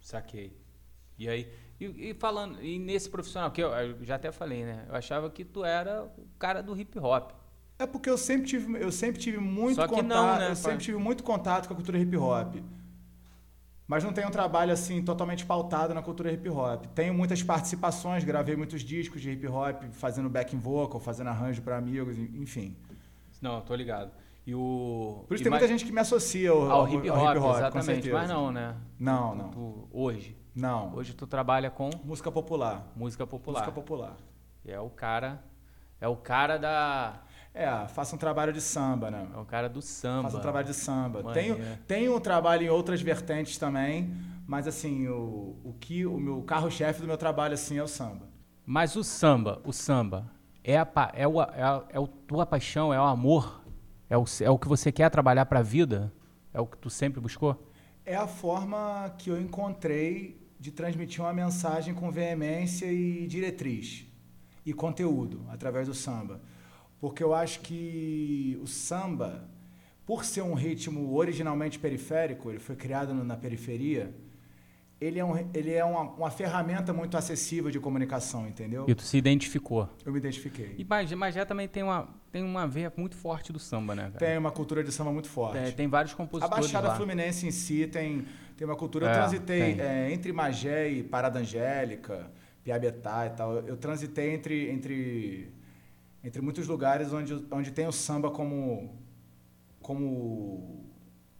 [0.00, 0.56] Saquei.
[1.18, 1.48] E aí,
[1.80, 4.86] e, e falando, e nesse profissional, que eu, eu, já até falei, né?
[4.88, 7.32] Eu achava que tu era o cara do hip hop.
[7.78, 10.56] É porque eu sempre tive, eu sempre tive muito Só que contato, não, né, eu
[10.56, 12.56] sempre tive muito contato com a cultura hip hop
[13.86, 16.86] mas não tenho um trabalho assim totalmente pautado na cultura hip hop.
[16.86, 21.76] Tenho muitas participações, gravei muitos discos de hip hop, fazendo backing vocal, fazendo arranjo para
[21.76, 22.76] amigos, enfim.
[23.40, 24.10] Não, tô ligado.
[24.44, 27.30] E o Por isso tem muita gente que me associa ao, ao, hip, hop, ao
[27.30, 28.76] hip hop, exatamente, mas não, né?
[28.98, 29.50] Não, não.
[29.50, 30.36] Tu, hoje.
[30.54, 30.94] Não.
[30.94, 32.90] Hoje tu trabalha com música popular.
[32.96, 33.60] Música popular.
[33.60, 34.16] Música popular.
[34.64, 35.44] E é o cara
[36.00, 37.20] é o cara da
[37.56, 39.26] é, faça um trabalho de samba, né?
[39.34, 40.24] É o cara do samba.
[40.24, 41.32] Faça um trabalho de samba.
[41.32, 44.14] Tenho, tenho um trabalho em outras vertentes também,
[44.46, 48.28] mas assim, o, o que o meu carro-chefe do meu trabalho assim é o samba.
[48.66, 50.30] Mas o samba, o samba,
[50.62, 53.64] é a, é, o, é, a, é a tua paixão, é o amor?
[54.10, 56.12] É o, é o que você quer trabalhar para a vida?
[56.52, 57.72] É o que tu sempre buscou?
[58.04, 64.06] É a forma que eu encontrei de transmitir uma mensagem com veemência e diretriz
[64.64, 66.40] e conteúdo através do samba
[67.00, 69.48] porque eu acho que o samba,
[70.04, 74.14] por ser um ritmo originalmente periférico, ele foi criado na periferia,
[74.98, 78.86] ele é, um, ele é uma, uma ferramenta muito acessível de comunicação, entendeu?
[78.88, 79.90] E tu se identificou.
[80.06, 80.74] Eu me identifiquei.
[80.78, 84.04] E Magé também tem uma, tem uma veia muito forte do samba, né?
[84.04, 84.18] Cara?
[84.18, 85.58] Tem uma cultura de samba muito forte.
[85.58, 86.96] É, tem vários compositores A Baixada lá.
[86.96, 88.24] Fluminense em si tem,
[88.56, 89.06] tem uma cultura...
[89.06, 92.30] É, eu transitei é, entre Magé e Parada Angélica,
[92.64, 93.52] Piabetá e tal.
[93.66, 94.70] Eu transitei entre...
[94.70, 95.55] entre
[96.26, 98.98] entre muitos lugares onde, onde tem o samba como,
[99.80, 100.84] como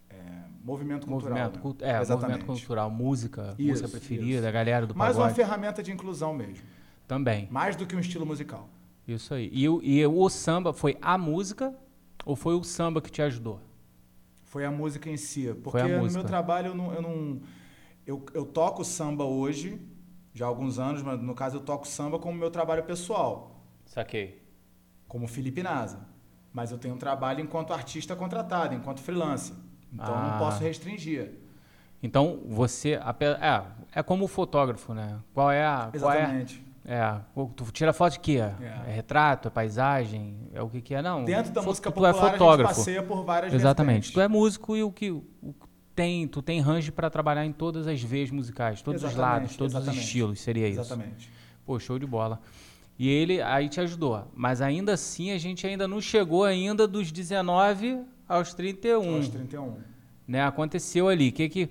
[0.09, 0.15] é,
[0.63, 1.37] movimento cultural.
[1.37, 1.61] Movimento, né?
[1.61, 2.39] cult é, Exatamente.
[2.39, 4.47] movimento cultural, música, isso, música preferida, isso.
[4.47, 6.65] a galera do Mais uma ferramenta de inclusão mesmo.
[7.09, 7.49] Também.
[7.51, 8.69] Mais do que um estilo musical.
[9.09, 9.51] Isso aí.
[9.53, 11.75] E, e o samba foi a música
[12.25, 13.61] ou foi o samba que te ajudou?
[14.45, 15.53] Foi a música em si.
[15.65, 16.95] Porque no meu trabalho eu não.
[16.95, 17.41] Eu, não
[18.07, 19.81] eu, eu toco samba hoje,
[20.33, 23.65] já há alguns anos, mas no caso eu toco samba como meu trabalho pessoal.
[23.85, 24.46] Saquei
[25.09, 26.01] como Felipe Nasa.
[26.53, 29.55] Mas eu tenho um trabalho enquanto artista contratado, enquanto freelancer.
[29.93, 30.31] Então ah.
[30.31, 31.33] não posso restringir.
[32.03, 32.99] Então você.
[33.41, 33.63] É,
[34.01, 35.19] é como o fotógrafo, né?
[35.35, 35.91] Qual é a.
[35.93, 36.65] Exatamente.
[36.85, 37.21] Qual é, é,
[37.55, 38.39] tu tira foto de quê?
[38.39, 38.89] É.
[38.89, 38.93] é.
[38.95, 41.03] retrato, é paisagem, é o que, que é?
[41.03, 41.25] Não.
[41.25, 42.71] Dentro da música popular, tu é fotógrafo.
[42.71, 43.95] a gente passeia por várias Exatamente.
[43.95, 44.13] Vertentes.
[44.13, 45.25] Tu é músico e o que o,
[45.97, 49.57] tem, tu tem range para trabalhar em todas as veias musicais, todos exatamente, os lados,
[49.57, 49.99] todos exatamente.
[49.99, 50.81] os estilos, seria isso.
[50.81, 51.31] Exatamente.
[51.65, 52.41] Pô, show de bola.
[52.99, 54.27] E ele aí te ajudou.
[54.35, 59.17] Mas ainda assim, a gente ainda não chegou ainda dos 19 aos 31.
[59.17, 59.75] Aos 31.
[60.27, 60.43] Né?
[60.43, 61.31] Aconteceu ali.
[61.31, 61.71] Que que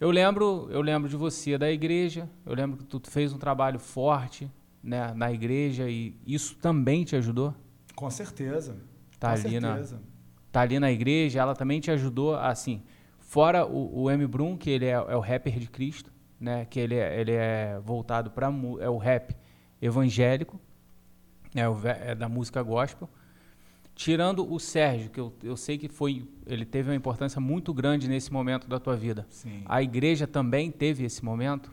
[0.00, 2.28] eu lembro, eu lembro de você da igreja.
[2.46, 4.50] Eu lembro que tu fez um trabalho forte,
[4.82, 7.54] né, na igreja e isso também te ajudou?
[7.94, 8.76] Com certeza.
[9.18, 9.96] Tá Com ali certeza.
[9.96, 10.02] na
[10.50, 12.82] tá ali na igreja, ela também te ajudou assim,
[13.18, 16.78] fora o, o M Brum, que ele é, é o rapper de Cristo, né, que
[16.78, 19.34] ele é, ele é voltado para é o rap
[19.82, 20.60] evangélico,
[21.54, 23.10] é, o, é da música gospel.
[23.94, 28.08] Tirando o Sérgio, que eu, eu sei que foi, ele teve uma importância muito grande
[28.08, 29.26] nesse momento da tua vida.
[29.28, 29.62] Sim.
[29.66, 31.70] A igreja também teve esse momento?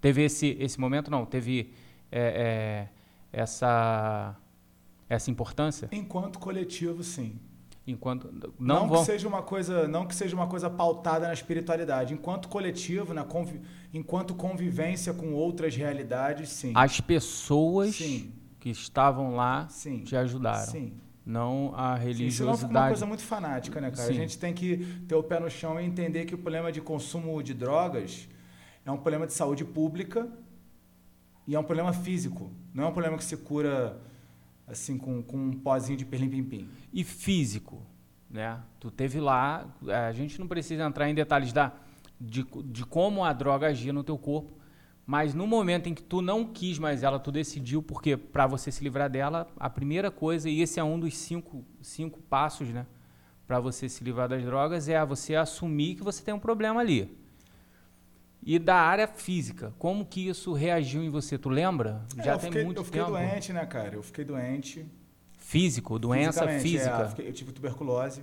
[0.00, 1.74] Teve esse, esse momento, não, teve
[2.10, 2.88] é,
[3.32, 4.34] é, essa,
[5.08, 5.88] essa importância?
[5.92, 7.38] Enquanto coletivo, sim.
[7.86, 8.98] Enquanto não, não vão...
[8.98, 13.22] que seja uma coisa, não que seja uma coisa pautada na espiritualidade, enquanto coletivo, na
[13.22, 13.60] convi...
[13.94, 16.72] enquanto convivência com outras realidades, sim.
[16.74, 18.32] As pessoas sim.
[18.58, 20.02] que estavam lá sim.
[20.02, 20.66] te ajudaram.
[20.66, 20.94] Sim.
[21.24, 22.32] Não a religiosidade.
[22.32, 24.08] Sim, senão fica uma coisa muito fanática, né, cara?
[24.08, 26.80] A gente tem que ter o pé no chão e entender que o problema de
[26.80, 28.28] consumo de drogas
[28.84, 30.28] é um problema de saúde pública
[31.46, 32.50] e é um problema físico.
[32.74, 34.00] Não é um problema que se cura
[34.66, 36.68] assim com, com um pozinho de perlim-pim-pim.
[36.92, 37.82] E físico,
[38.30, 38.60] né?
[38.80, 39.66] Tu teve lá,
[40.08, 41.72] a gente não precisa entrar em detalhes da,
[42.20, 44.56] de, de como a droga agia no teu corpo,
[45.06, 48.72] mas no momento em que tu não quis mais ela, tu decidiu, porque para você
[48.72, 52.86] se livrar dela, a primeira coisa, e esse é um dos cinco, cinco passos, né?
[53.46, 57.16] Para você se livrar das drogas, é você assumir que você tem um problema ali.
[58.46, 61.36] E da área física, como que isso reagiu em você?
[61.36, 62.06] Tu lembra?
[62.16, 62.80] É, Já tem fiquei, muito tempo.
[62.80, 63.10] Eu fiquei tempo.
[63.10, 63.94] doente, né, cara?
[63.96, 64.86] Eu fiquei doente.
[65.36, 65.98] Físico?
[65.98, 66.96] Doença física?
[66.96, 68.22] É, eu, fiquei, eu tive tuberculose.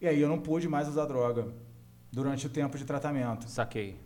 [0.00, 1.46] E aí eu não pude mais usar droga
[2.10, 3.48] durante o tempo de tratamento.
[3.48, 3.96] Saquei.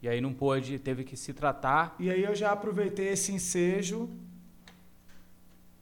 [0.00, 1.96] E aí não pôde, teve que se tratar.
[1.98, 4.08] E aí eu já aproveitei esse ensejo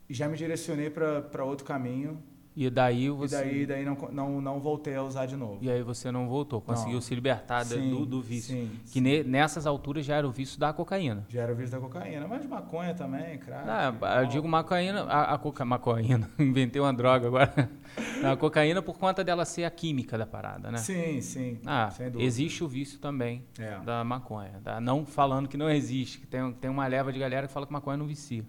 [0.09, 2.21] e já me direcionei para outro caminho.
[2.59, 3.37] E daí você.
[3.37, 5.59] E daí, daí não, não, não voltei a usar de novo.
[5.61, 7.01] E aí você não voltou, conseguiu não.
[7.01, 8.53] se libertar sim, do, do vício.
[8.53, 8.99] Sim, que sim.
[8.99, 11.25] Ne, nessas alturas já era o vício da cocaína.
[11.29, 13.97] Já era o vício da cocaína, mas maconha também, claro.
[14.21, 17.69] eu digo maconha, a, a coca, maconha, inventei uma droga agora.
[18.29, 20.79] a cocaína por conta dela ser a química da parada, né?
[20.79, 21.61] Sim, sim.
[21.65, 23.79] Ah, existe o vício também é.
[23.85, 24.59] da maconha.
[24.61, 24.81] Tá?
[24.81, 27.71] Não falando que não existe, que tem, tem uma leva de galera que fala que
[27.71, 28.43] maconha não vicia.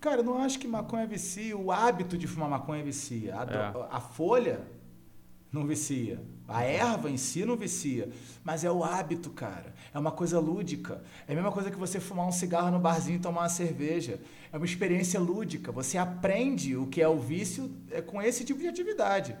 [0.00, 1.56] Cara, eu não acho que maconha vicia.
[1.56, 3.34] O hábito de fumar maconha vicia.
[3.36, 3.86] A, é.
[3.90, 4.60] a, folha
[5.52, 6.22] não vicia.
[6.46, 8.08] A erva em si não vicia.
[8.44, 9.74] Mas é o hábito, cara.
[9.92, 11.02] É uma coisa lúdica.
[11.26, 14.20] É a mesma coisa que você fumar um cigarro no barzinho e tomar uma cerveja.
[14.52, 15.72] É uma experiência lúdica.
[15.72, 19.36] Você aprende o que é o vício é com esse tipo de atividade.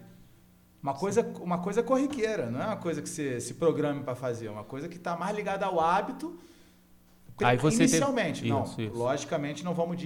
[0.82, 4.46] Uma coisa, uma coisa corriqueira, não é uma coisa que você se programe para fazer.
[4.46, 6.38] É uma coisa que está mais ligada ao hábito
[7.42, 8.50] Aí você Inicialmente, tem...
[8.50, 8.64] não.
[8.64, 8.96] Isso, isso.
[8.96, 9.98] Logicamente, não vamos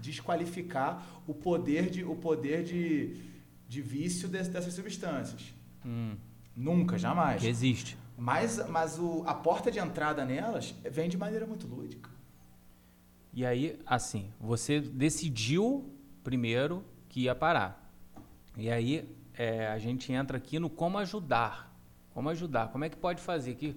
[0.00, 3.16] desqualificar o poder de, o poder de,
[3.68, 5.54] de vício dessas substâncias.
[5.84, 6.16] Hum.
[6.56, 7.40] Nunca, jamais.
[7.40, 7.96] Que existe.
[8.16, 12.10] Mas, mas o, a porta de entrada nelas vem de maneira muito lúdica.
[13.32, 17.92] E aí, assim, você decidiu primeiro que ia parar.
[18.56, 21.76] E aí, é, a gente entra aqui no como ajudar.
[22.12, 22.68] Como ajudar?
[22.68, 23.56] Como é que pode fazer?
[23.56, 23.76] Que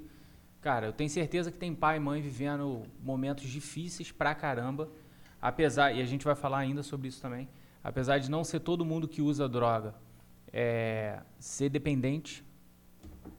[0.68, 4.90] Cara, eu tenho certeza que tem pai e mãe vivendo momentos difíceis pra caramba,
[5.42, 7.48] apesar, e a gente vai falar ainda sobre isso também,
[7.82, 9.96] apesar de não ser todo mundo que usa droga
[10.52, 12.44] é, ser dependente,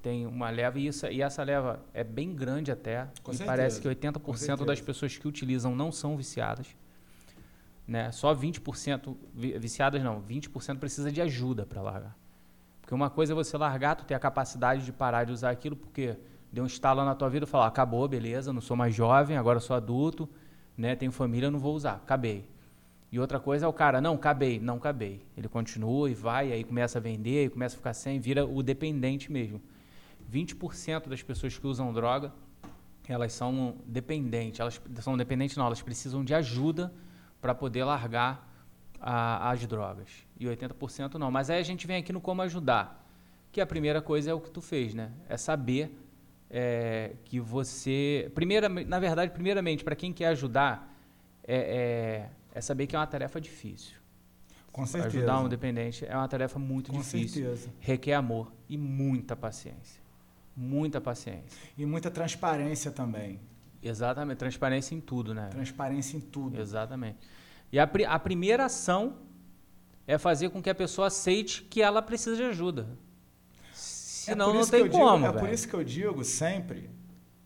[0.00, 3.44] tem uma leva, e, isso, e essa leva é bem grande até, Com e certeza.
[3.44, 6.74] parece que 80% das pessoas que utilizam não são viciadas.
[7.86, 8.10] Né?
[8.10, 12.16] Só 20% viciadas não, 20% precisa de ajuda para largar.
[12.80, 15.76] Porque uma coisa é você largar, tu ter a capacidade de parar de usar aquilo,
[15.76, 16.16] porque
[16.52, 19.60] deu um estalo na tua vida e falou: acabou, beleza, não sou mais jovem, agora
[19.60, 20.28] sou adulto,
[20.76, 22.48] né, tenho família, não vou usar, acabei.
[23.10, 25.22] E outra coisa é o cara, não, acabei, não acabei.
[25.36, 28.62] Ele continua e vai, aí começa a vender, aí começa a ficar sem, vira o
[28.62, 29.62] dependente mesmo.
[30.30, 32.32] 20% das pessoas que usam droga,
[33.08, 34.60] elas são dependentes.
[34.60, 36.92] Elas são dependentes não, elas precisam de ajuda
[37.40, 38.46] para poder largar
[39.00, 40.08] a, as drogas.
[40.38, 41.30] E 80% não.
[41.30, 43.06] Mas aí a gente vem aqui no como ajudar.
[43.50, 45.10] Que a primeira coisa é o que tu fez, né?
[45.26, 45.96] É saber
[46.50, 48.30] é, que você.
[48.34, 50.94] Primeira, na verdade, primeiramente, para quem quer ajudar,
[51.46, 53.96] é, é, é, saber que é uma tarefa difícil.
[54.72, 55.18] Com certeza.
[55.18, 57.44] Ajudar um dependente é uma tarefa muito Com difícil.
[57.44, 57.70] Certeza.
[57.80, 60.00] Requer amor e muita paciência.
[60.56, 61.58] Muita paciência.
[61.76, 63.40] E muita transparência também.
[63.82, 65.48] Exatamente, transparência em tudo, né?
[65.48, 66.60] Transparência em tudo.
[66.60, 67.18] Exatamente.
[67.72, 69.16] E a, a primeira ação
[70.06, 72.88] é fazer com que a pessoa aceite que ela precisa de ajuda.
[74.28, 75.26] Senão é não tem como.
[75.26, 76.90] Digo, é por isso que eu digo sempre,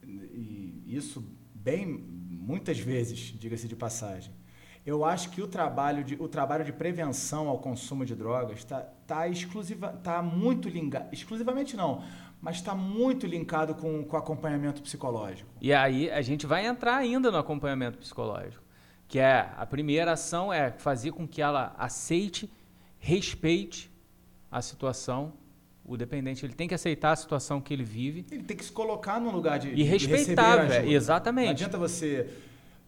[0.05, 1.25] e isso
[1.55, 4.33] bem muitas vezes, diga-se de passagem,
[4.85, 8.81] eu acho que o trabalho de, o trabalho de prevenção ao consumo de drogas está
[9.07, 12.03] tá exclusiva, tá muito linkado, exclusivamente não,
[12.41, 15.49] mas está muito linkado com, com acompanhamento psicológico.
[15.61, 18.63] E aí a gente vai entrar ainda no acompanhamento psicológico,
[19.07, 22.53] Que é a primeira ação é fazer com que ela aceite,
[22.99, 23.89] respeite
[24.51, 25.33] a situação.
[25.85, 28.25] O dependente ele tem que aceitar a situação que ele vive.
[28.31, 30.91] Ele tem que se colocar no lugar de e respeitar, velho.
[30.91, 31.47] Exatamente.
[31.47, 32.29] Não adianta você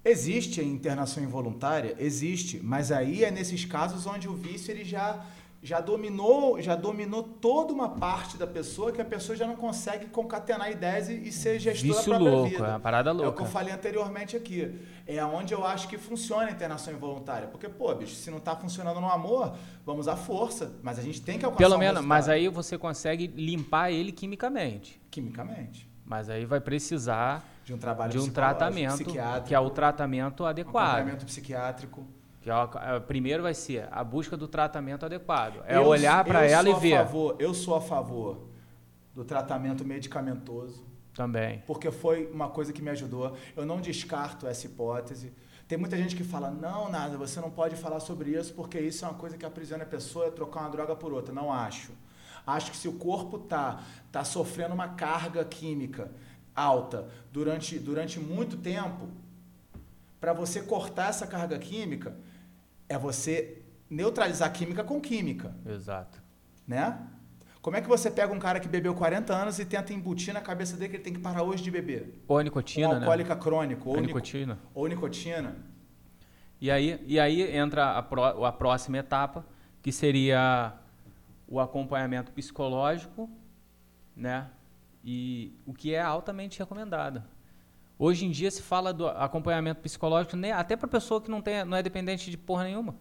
[0.04, 1.96] Existe a internação involuntária?
[1.98, 5.24] Existe, mas aí é nesses casos onde o vício ele já
[5.64, 10.08] já dominou, já dominou toda uma parte da pessoa que a pessoa já não consegue
[10.08, 12.66] concatenar ideias e, e ser gestora Vício da própria louco, vida.
[12.66, 13.26] É uma parada louca.
[13.26, 14.78] É o que eu falei anteriormente aqui.
[15.06, 17.48] É onde eu acho que funciona a internação involuntária.
[17.48, 19.56] Porque, pô, bicho, se não está funcionando no amor,
[19.86, 20.70] vamos à força.
[20.82, 22.08] Mas a gente tem que alcançar Pelo um menos, resultado.
[22.08, 25.00] mas aí você consegue limpar ele quimicamente.
[25.10, 25.88] Quimicamente.
[26.04, 29.02] Mas aí vai precisar de um trabalho de um tratamento
[29.46, 30.88] que é o tratamento adequado.
[30.88, 32.06] Um tratamento psiquiátrico.
[32.44, 35.64] Que é é, primeiro vai ser a busca do tratamento adequado.
[35.66, 36.98] É eu, olhar para ela e ver.
[36.98, 38.48] Favor, eu sou a favor
[39.14, 40.84] do tratamento medicamentoso.
[41.14, 41.62] Também.
[41.66, 43.34] Porque foi uma coisa que me ajudou.
[43.56, 45.32] Eu não descarto essa hipótese.
[45.66, 49.06] Tem muita gente que fala, não, nada, você não pode falar sobre isso porque isso
[49.06, 51.32] é uma coisa que aprisiona a pessoa, é trocar uma droga por outra.
[51.32, 51.92] Não acho.
[52.46, 53.82] Acho que se o corpo tá,
[54.12, 56.10] tá sofrendo uma carga química
[56.54, 59.08] alta durante, durante muito tempo,
[60.20, 62.14] para você cortar essa carga química,
[62.88, 65.54] é você neutralizar química com química.
[65.66, 66.22] Exato.
[66.66, 66.98] Né?
[67.60, 70.40] Como é que você pega um cara que bebeu 40 anos e tenta embutir na
[70.40, 72.22] cabeça dele que ele tem que parar hoje de beber?
[72.28, 73.40] Ou a nicotina, um alcoólica né?
[73.40, 73.88] crônico.
[73.88, 74.58] Ou a nicotina.
[74.74, 75.56] Ou nicotina.
[76.60, 79.46] E aí, e aí entra a, pro, a próxima etapa,
[79.82, 80.74] que seria
[81.48, 83.30] o acompanhamento psicológico,
[84.16, 84.48] né?
[85.02, 87.22] E o que é altamente recomendado.
[87.98, 91.76] Hoje em dia se fala do acompanhamento psicológico até para pessoa que não, tem, não
[91.76, 92.94] é dependente de porra nenhuma.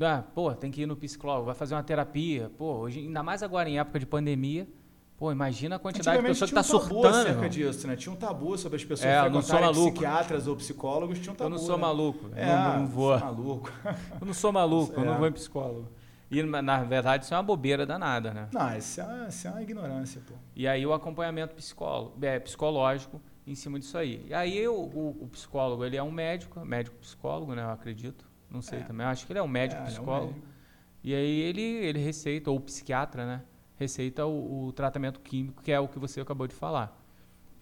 [0.00, 2.50] Ah, pô, tem que ir no psicólogo, vai fazer uma terapia.
[2.56, 4.68] Pô, hoje, ainda mais agora em época de pandemia.
[5.16, 7.06] Pô, imagina a quantidade de pessoas que está um surtando.
[7.06, 7.94] acerca disso, né?
[7.94, 11.20] Tinha um tabu sobre as pessoas é, frequentarem psiquiatras ou psicólogos.
[11.20, 11.82] Tinha um tabu, eu não sou né?
[11.82, 12.30] maluco.
[12.34, 13.18] É, eu não, não vou.
[13.18, 13.72] maluco.
[14.20, 15.02] eu não sou maluco, é.
[15.02, 15.88] eu não vou em psicólogo.
[16.28, 18.48] E, na verdade, isso é uma bobeira danada, né?
[18.52, 20.34] Não, isso é, isso é uma ignorância, pô.
[20.56, 24.24] E aí o acompanhamento psicólogo, é, psicológico em cima disso aí.
[24.28, 27.62] E aí o, o, o, psicólogo, ele é um médico, médico psicólogo, né?
[27.62, 28.28] Eu acredito.
[28.50, 28.82] Não sei é.
[28.82, 29.06] também.
[29.06, 30.28] Acho que ele é um médico é, psicólogo.
[30.28, 30.54] É um médico.
[31.02, 33.42] E aí ele, ele receita, ou psiquiatra, né?
[33.76, 36.98] Receita o, o, tratamento químico, que é o que você acabou de falar.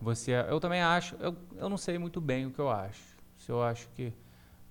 [0.01, 3.17] Você, eu também acho, eu, eu não sei muito bem o que eu acho.
[3.37, 4.13] Se eu acho que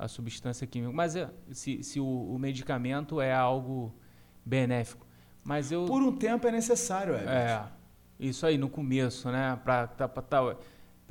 [0.02, 0.92] a substância química.
[0.92, 1.16] Mas
[1.52, 3.94] se, se o, o, medicamento é algo
[4.44, 5.06] benéfico.
[5.44, 7.16] Mas eu, Por um tempo é necessário.
[7.16, 7.68] É.
[8.20, 9.60] Isso aí, no começo, né?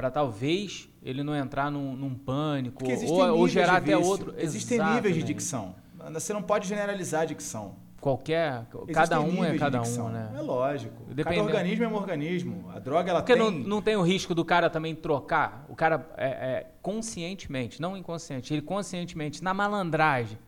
[0.01, 4.35] Para talvez ele não entrar num, num pânico ou, ou, gerar até outro.
[4.39, 4.97] Existem Exatamente.
[4.97, 5.75] níveis de dicção.
[6.15, 7.77] Você não pode generalizar a dicção.
[8.01, 8.67] Qualquer.
[8.73, 10.33] Existem cada um é cada um, né?
[10.35, 11.05] É lógico.
[11.05, 11.49] Dependendo.
[11.49, 12.71] Cada organismo é um organismo.
[12.75, 13.45] A droga, ela Porque tem.
[13.45, 15.67] Porque não, não tem o risco do cara também trocar.
[15.69, 20.39] O cara é, é, conscientemente, não inconsciente, ele conscientemente, na malandragem,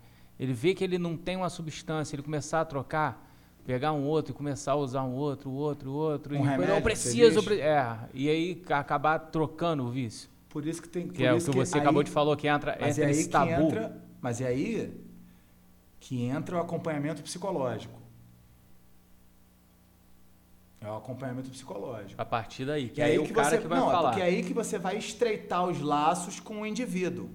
[0.40, 3.31] ele vê que ele não tem uma substância, ele começar a trocar,
[3.64, 6.34] pegar um outro e começar a usar um outro, outro, outro.
[6.36, 7.42] Um e remédio, eu preciso.
[7.42, 10.30] Pre é, e aí acabar trocando o vício.
[10.48, 11.24] Por isso que tem que.
[11.24, 13.28] é o que, que você aí, acabou de falar, que entra, mas entra é esse
[13.28, 13.62] tabu.
[13.62, 14.92] Entra, mas é aí
[15.98, 18.02] que entra o acompanhamento psicológico.
[20.80, 22.20] É o acompanhamento psicológico.
[22.20, 24.10] A partir daí, que é aí, aí o cara você, que vai não, falar.
[24.10, 27.30] Porque é aí que você vai estreitar os laços com o indivíduo.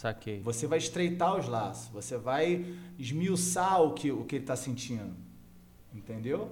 [0.00, 0.40] Saquei.
[0.40, 2.64] Você vai estreitar os laços, você vai
[2.98, 5.14] esmiuçar o que, o que ele está sentindo.
[5.92, 6.50] Entendeu?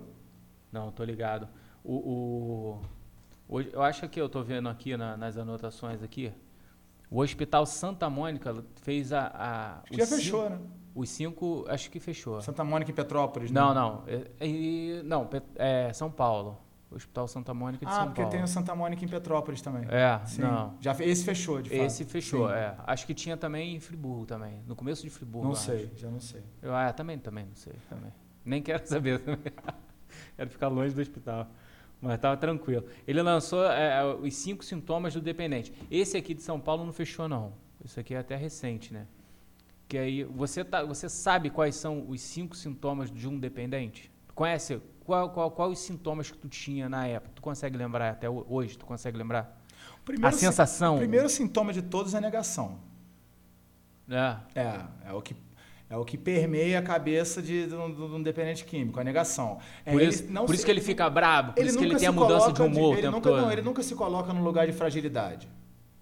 [0.70, 1.48] Não, tô ligado.
[1.82, 2.82] O, o,
[3.48, 6.30] hoje, eu acho que eu tô vendo aqui na, nas anotações aqui,
[7.10, 9.28] o Hospital Santa Mônica fez a.
[9.28, 10.60] a acho que já cinco, fechou, né?
[10.94, 12.42] Os cinco, acho que fechou.
[12.42, 13.72] Santa Mônica em Petrópolis, não?
[13.72, 14.04] Não, não.
[14.06, 16.58] É, não, é São Paulo.
[16.90, 18.12] Hospital Santa Mônica de ah, São Paulo.
[18.12, 19.86] Ah, porque tem o Santa Mônica em Petrópolis também.
[19.90, 20.42] É, Sim.
[20.42, 20.74] não.
[20.80, 21.82] Já, esse fechou, de fato.
[21.82, 22.54] Esse fechou, Sim.
[22.54, 22.74] é.
[22.86, 24.62] Acho que tinha também em Friburgo também.
[24.66, 25.48] No começo de Friburgo.
[25.48, 25.98] Não sei, acho.
[25.98, 26.42] já não sei.
[26.62, 27.74] Eu, ah, também, também, não sei.
[27.88, 28.12] Também.
[28.44, 29.52] Nem quero saber também.
[30.36, 31.46] quero ficar longe do hospital.
[32.00, 32.86] Mas estava tranquilo.
[33.06, 35.72] Ele lançou é, os cinco sintomas do dependente.
[35.90, 37.52] Esse aqui de São Paulo não fechou, não.
[37.84, 39.06] Isso aqui é até recente, né?
[39.86, 44.10] Que aí você, tá, você sabe quais são os cinco sintomas de um dependente?
[44.34, 47.32] Conhece qual, qual, qual os sintomas que tu tinha na época?
[47.34, 48.76] Tu consegue lembrar até hoje?
[48.76, 49.58] Tu consegue lembrar?
[50.22, 50.96] a sensação.
[50.96, 52.78] O primeiro sintoma de todos é a negação.
[54.06, 54.36] É.
[54.54, 55.34] É, é o que
[55.88, 59.58] é o que permeia a cabeça de, de, um, de um dependente químico, a negação.
[59.86, 62.08] É, por isso, por se, isso que ele fica brabo, por isso que ele tem
[62.08, 63.40] a mudança de humor de, ele nunca, todo.
[63.40, 65.48] Não, ele nunca se coloca no lugar de fragilidade.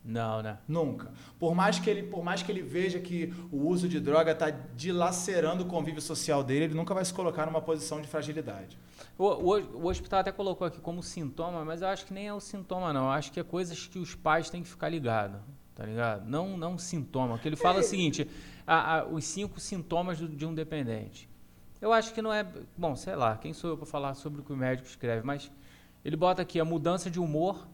[0.07, 0.59] Não, né?
[0.69, 1.11] Nunca.
[1.37, 4.51] Por mais que ele, por mais que ele veja que o uso de droga está
[4.51, 8.79] dilacerando o convívio social dele, ele nunca vai se colocar numa posição de fragilidade.
[9.19, 12.33] O, o, o, hospital até colocou aqui como sintoma, mas eu acho que nem é
[12.33, 13.07] o sintoma, não.
[13.07, 15.41] Eu acho que é coisas que os pais têm que ficar ligados,
[15.75, 16.25] tá ligado?
[16.25, 17.37] Não, não sintoma.
[17.37, 17.81] Que ele fala é.
[17.81, 18.31] o seguinte:
[18.65, 21.29] a, a, os cinco sintomas do, de um dependente.
[21.81, 22.47] Eu acho que não é.
[22.77, 25.51] Bom, sei lá, quem sou eu para falar sobre o que o médico escreve, mas
[26.05, 27.67] ele bota aqui a mudança de humor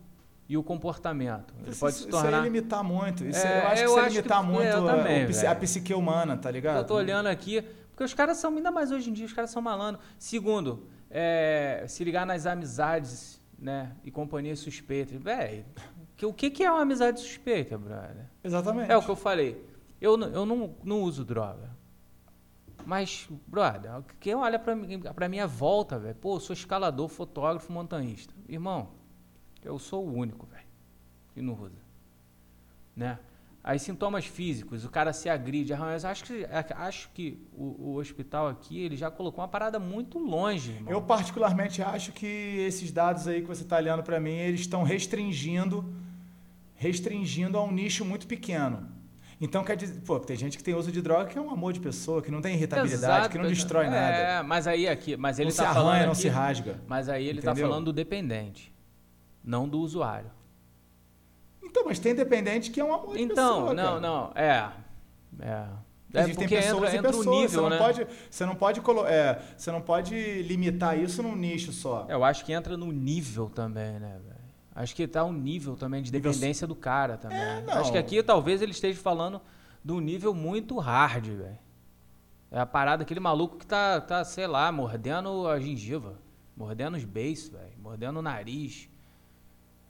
[0.48, 1.54] e o comportamento.
[1.60, 2.28] Ele isso, pode se tornar...
[2.28, 3.24] Isso é limitar muito.
[3.24, 5.94] Isso é, eu acho eu que isso é limitar que, muito a, também, a, psique
[5.94, 6.78] humana, tá ligado?
[6.78, 9.50] Eu tô olhando aqui, porque os caras são, ainda mais hoje em dia, os caras
[9.50, 10.04] são malandros.
[10.18, 15.22] Segundo, é, se ligar nas amizades né, e companhias suspeitas.
[15.22, 15.64] Velho,
[16.22, 18.26] o que, que é uma amizade suspeita, brother?
[18.42, 18.90] Exatamente.
[18.90, 19.64] É o que eu falei.
[20.00, 21.70] Eu, eu não, não uso droga.
[22.84, 24.74] Mas, brother, quem olha pra,
[25.14, 28.34] pra minha volta, velho, pô, eu sou escalador, fotógrafo, montanhista.
[28.48, 28.90] Irmão,
[29.64, 30.66] eu sou o único, velho,
[31.34, 31.80] que não usa.
[32.96, 33.18] Né?
[33.64, 35.72] Aí sintomas físicos, o cara se agride.
[35.76, 36.44] Mas acho que,
[36.76, 40.72] acho que o, o, hospital aqui ele já colocou uma parada muito longe.
[40.72, 40.92] Irmão.
[40.92, 44.82] Eu particularmente acho que esses dados aí que você está olhando para mim, eles estão
[44.82, 45.94] restringindo,
[46.74, 48.90] restringindo a um nicho muito pequeno.
[49.40, 51.72] Então quer dizer, pô, tem gente que tem uso de droga que é um amor
[51.72, 54.16] de pessoa, que não tem irritabilidade, Exato, que não destrói é, nada.
[54.16, 56.80] É, mas aí aqui, mas ele não tá se arranha, falando não aqui, se rasga.
[56.86, 58.71] Mas aí ele está falando do dependente,
[59.44, 60.30] não do usuário.
[61.62, 63.72] Então, mas tem dependente que é um amor de então, pessoa.
[63.72, 64.00] Então, não, cara.
[64.00, 64.72] não, é.
[65.40, 65.92] É.
[66.14, 67.26] É Existem porque pessoas entra, entra pessoas.
[67.26, 67.78] nível, você não né?
[67.78, 72.06] pode, você não pode, é, você não pode limitar isso num nicho só.
[72.08, 74.42] Eu acho que entra no nível também, né, velho?
[74.74, 77.38] Acho que tá um nível também de dependência do cara também.
[77.38, 79.40] É, acho que aqui talvez ele esteja falando
[79.84, 81.58] de um nível muito hard, velho.
[82.50, 86.18] É a parada, aquele maluco que tá, tá, sei lá, mordendo a gengiva,
[86.54, 88.88] mordendo os beiços, velho, mordendo o nariz.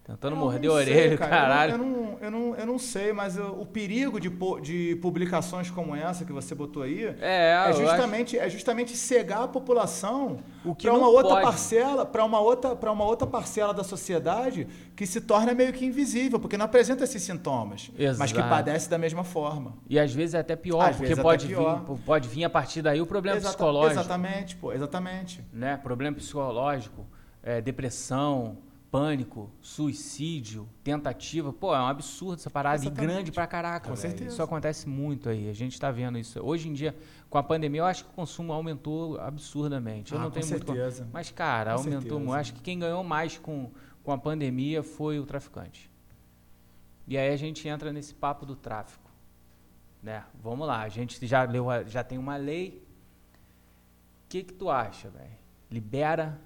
[0.05, 1.31] Tentando morder a orelha, cara.
[1.31, 1.73] caralho.
[1.73, 4.29] Eu não, eu não, eu não, não sei, mas eu, o perigo de,
[4.61, 8.47] de publicações como essa que você botou aí é, é justamente, acho...
[8.47, 10.41] é justamente cegar a população
[10.81, 11.43] para uma outra pode.
[11.43, 15.87] parcela, para uma outra, para uma outra parcela da sociedade que se torna meio que
[15.87, 18.19] invisível, porque não apresenta esses sintomas, Exato.
[18.19, 19.75] mas que padece da mesma forma.
[19.89, 21.85] E às vezes é até pior, às porque pode pior.
[21.85, 24.01] vir, pode vir a partir daí o problema Exata, psicológico.
[24.01, 25.45] Exatamente, pô, exatamente.
[25.53, 25.77] Né?
[25.77, 27.07] Problema psicológico,
[27.41, 28.59] é, depressão,
[28.93, 31.51] pânico, suicídio, tentativa.
[31.51, 33.89] Pô, é um absurdo essa parada e grande pra caraca.
[33.89, 34.29] Com certeza.
[34.29, 35.49] Isso acontece muito aí.
[35.49, 36.39] A gente tá vendo isso.
[36.45, 36.95] Hoje em dia,
[37.31, 40.13] com a pandemia, eu acho que o consumo aumentou absurdamente.
[40.13, 40.67] Eu ah, não tenho com muito.
[40.67, 41.09] Certeza.
[41.11, 42.35] Mas, cara, com aumentou muito.
[42.35, 43.71] Acho que quem ganhou mais com,
[44.05, 45.91] com a pandemia foi o traficante.
[47.09, 49.11] E aí a gente entra nesse papo do tráfico.
[50.03, 50.23] Né?
[50.43, 52.87] Vamos lá, a gente já leu, já tem uma lei.
[54.27, 55.39] O que, que tu acha, velho?
[55.71, 56.39] Libera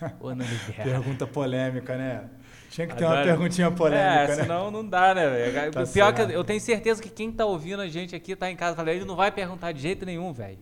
[0.82, 2.24] Pergunta polêmica, né?
[2.70, 4.34] Tinha que ter uma perguntinha polêmica, é, né?
[4.34, 5.72] senão não dá, né, velho?
[5.72, 8.54] Tá pior que eu tenho certeza que quem tá ouvindo a gente aqui, tá em
[8.54, 10.58] casa, fala, ele não vai perguntar de jeito nenhum, velho.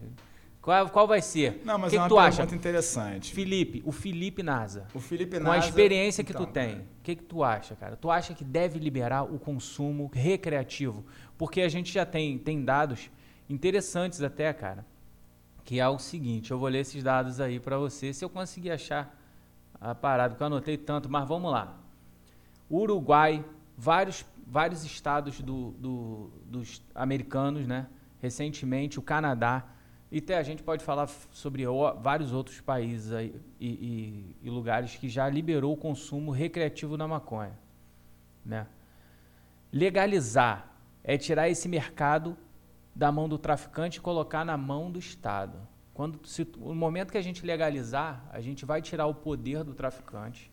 [0.60, 1.62] Qual, qual vai ser?
[1.64, 2.54] Não, mas que é uma que tu pergunta acha?
[2.54, 3.34] interessante.
[3.34, 4.86] Felipe, o Felipe Nasa.
[4.94, 5.56] O Felipe Com Nasa.
[5.56, 7.96] a experiência que então, tu tem, o que, que tu acha, cara?
[7.96, 11.06] Tu acha que deve liberar o consumo recreativo?
[11.36, 13.10] Porque a gente já tem, tem dados
[13.48, 14.84] interessantes até, cara,
[15.68, 18.70] que é o seguinte, eu vou ler esses dados aí para você, se eu conseguir
[18.70, 19.14] achar
[19.78, 21.76] a parada, porque eu anotei tanto, mas vamos lá.
[22.70, 23.44] Uruguai,
[23.76, 27.86] vários, vários estados do, do, dos americanos, né?
[28.18, 29.66] Recentemente, o Canadá,
[30.10, 31.64] e até a gente pode falar sobre
[32.00, 37.06] vários outros países aí, e, e, e, lugares que já liberou o consumo recreativo da
[37.06, 37.52] maconha.
[38.42, 38.66] Né?
[39.70, 40.72] Legalizar
[41.04, 42.38] é tirar esse mercado
[42.98, 45.56] da mão do traficante e colocar na mão do Estado.
[45.94, 49.72] Quando, se, no momento que a gente legalizar, a gente vai tirar o poder do
[49.72, 50.50] traficante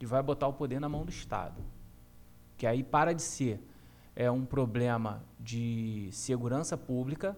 [0.00, 1.60] e vai botar o poder na mão do Estado.
[2.56, 3.60] Que aí para de ser
[4.16, 7.36] é, um problema de segurança pública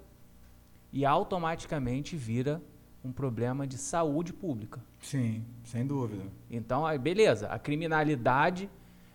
[0.93, 2.63] e automaticamente vira
[3.05, 4.81] um problema de saúde pública.
[5.01, 6.23] Sim, sem dúvida.
[6.49, 8.71] Então, beleza, a criminalidade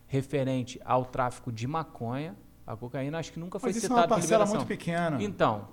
[0.08, 2.36] referente ao tráfico de maconha,
[2.66, 5.22] a cocaína, acho que nunca foi Mas isso citada é uma parcela muito pequena.
[5.22, 5.68] Então,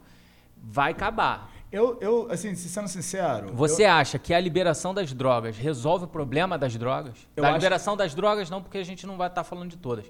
[0.56, 1.50] vai acabar.
[1.70, 3.50] Eu, eu, assim, sendo sincero.
[3.54, 3.90] Você eu...
[3.90, 7.14] acha que a liberação das drogas resolve o problema das drogas?
[7.34, 7.58] Eu da acho...
[7.58, 10.04] liberação das drogas, não, porque a gente não vai estar falando de todas.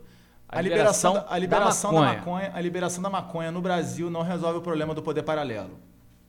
[0.48, 2.14] A, a liberação, liberação, da, a liberação da, maconha.
[2.14, 2.52] da, maconha.
[2.52, 5.78] A liberação da maconha no Brasil não resolve o problema do poder paralelo.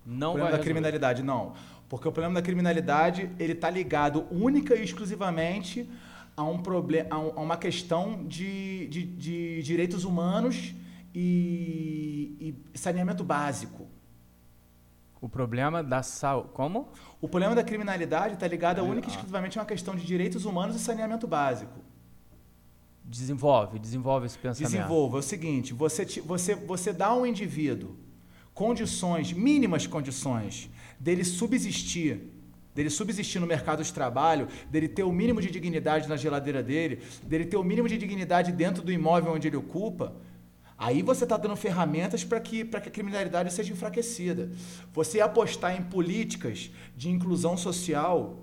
[0.05, 1.53] Não o problema da criminalidade, não.
[1.89, 5.89] Porque o problema da criminalidade ele está ligado única e exclusivamente
[6.35, 10.73] a, um problema, a, um, a uma questão de, de, de direitos humanos
[11.13, 13.87] e, e saneamento básico.
[15.21, 16.49] O problema da saúde.
[16.53, 16.89] Como?
[17.21, 20.43] O problema da criminalidade está ligado a única e exclusivamente a uma questão de direitos
[20.43, 21.79] humanos e saneamento básico.
[23.05, 24.71] Desenvolve, desenvolve esse pensamento.
[24.71, 25.17] Desenvolva.
[25.17, 27.95] É o seguinte, você, você, você dá ao indivíduo
[28.53, 30.69] condições, mínimas condições,
[30.99, 32.32] dele subsistir,
[32.73, 37.01] dele subsistir no mercado de trabalho, dele ter o mínimo de dignidade na geladeira dele,
[37.23, 40.13] dele ter o mínimo de dignidade dentro do imóvel onde ele ocupa,
[40.77, 44.51] Aí você está dando ferramentas para que, que a criminalidade seja enfraquecida.
[44.91, 48.39] Você apostar em políticas de inclusão social,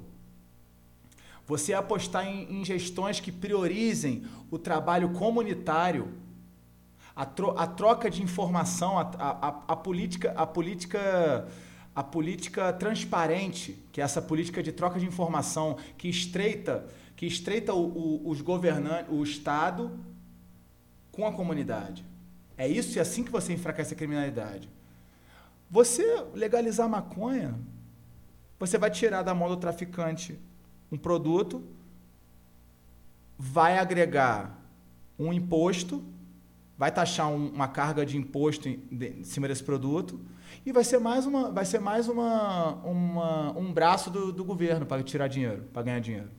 [1.46, 6.14] você apostar em, em gestões que priorizem o trabalho comunitário,
[7.14, 11.46] a, tro, a troca de informação, a, a, a, política, a política
[11.94, 16.86] a política transparente, que é essa política de troca de informação que estreita,
[17.16, 19.98] que estreita o, o, os governantes, o Estado
[21.10, 22.04] com a comunidade.
[22.56, 24.68] É isso e assim que você enfraquece a criminalidade.
[25.70, 27.54] Você legalizar maconha,
[28.58, 30.38] você vai tirar da mão do traficante
[30.90, 31.62] um produto,
[33.38, 34.58] vai agregar
[35.18, 36.04] um imposto,
[36.76, 40.20] vai taxar um, uma carga de imposto em, de, em, cima desse produto
[40.64, 44.86] e vai ser mais, uma, vai ser mais uma, uma um braço do, do governo
[44.86, 46.30] para tirar dinheiro, para ganhar dinheiro.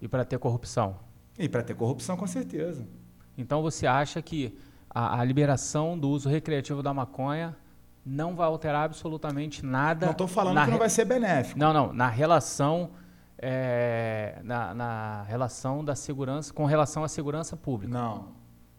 [0.00, 0.96] E para ter corrupção.
[1.38, 2.86] E para ter corrupção, com certeza.
[3.36, 4.58] Então você acha que
[4.88, 7.56] a, a, liberação do uso recreativo da maconha
[8.04, 10.06] não vai alterar absolutamente nada.
[10.06, 11.58] Não estou falando que não vai ser benéfico.
[11.58, 11.92] Não, não.
[11.92, 12.90] Na relação,
[13.38, 17.92] é, na, na, relação da segurança, com relação à segurança pública.
[17.92, 18.28] Não.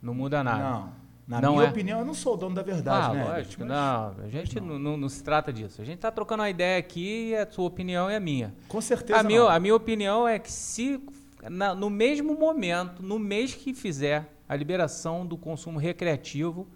[0.02, 0.64] Não muda nada.
[0.64, 1.01] Não.
[1.32, 1.70] Na não minha é...
[1.70, 3.24] opinião, eu não sou o dono da verdade, ah, né?
[3.24, 3.70] Lógico, mas...
[3.70, 4.26] não.
[4.26, 4.78] A gente não.
[4.78, 5.82] Não, não, se trata disso.
[5.82, 8.54] A gente está trocando uma ideia aqui, a sua opinião é a minha.
[8.68, 9.18] Com certeza.
[9.18, 11.02] A, minha, a minha opinião é que se
[11.50, 16.68] na, no mesmo momento, no mês que fizer a liberação do consumo recreativo,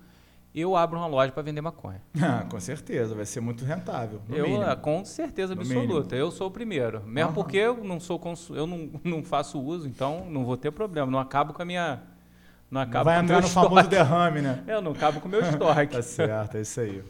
[0.53, 2.01] eu abro uma loja para vender maconha.
[2.24, 4.22] Ah, com certeza, vai ser muito rentável.
[4.30, 4.78] eu, mínimo.
[4.78, 6.16] com certeza absoluta.
[6.16, 7.03] Eu sou o primeiro.
[7.06, 7.36] Mesmo uhum.
[7.36, 11.12] porque eu não sou eu não, não faço uso, então não vou ter problema.
[11.12, 12.01] Não acabo com a minha.
[12.70, 13.68] Não acabo vai entrar no estoque.
[13.68, 14.63] famoso derrame, né?
[14.68, 15.95] Eu não acabo com o meu estoque.
[15.95, 17.03] tá certo, é isso aí.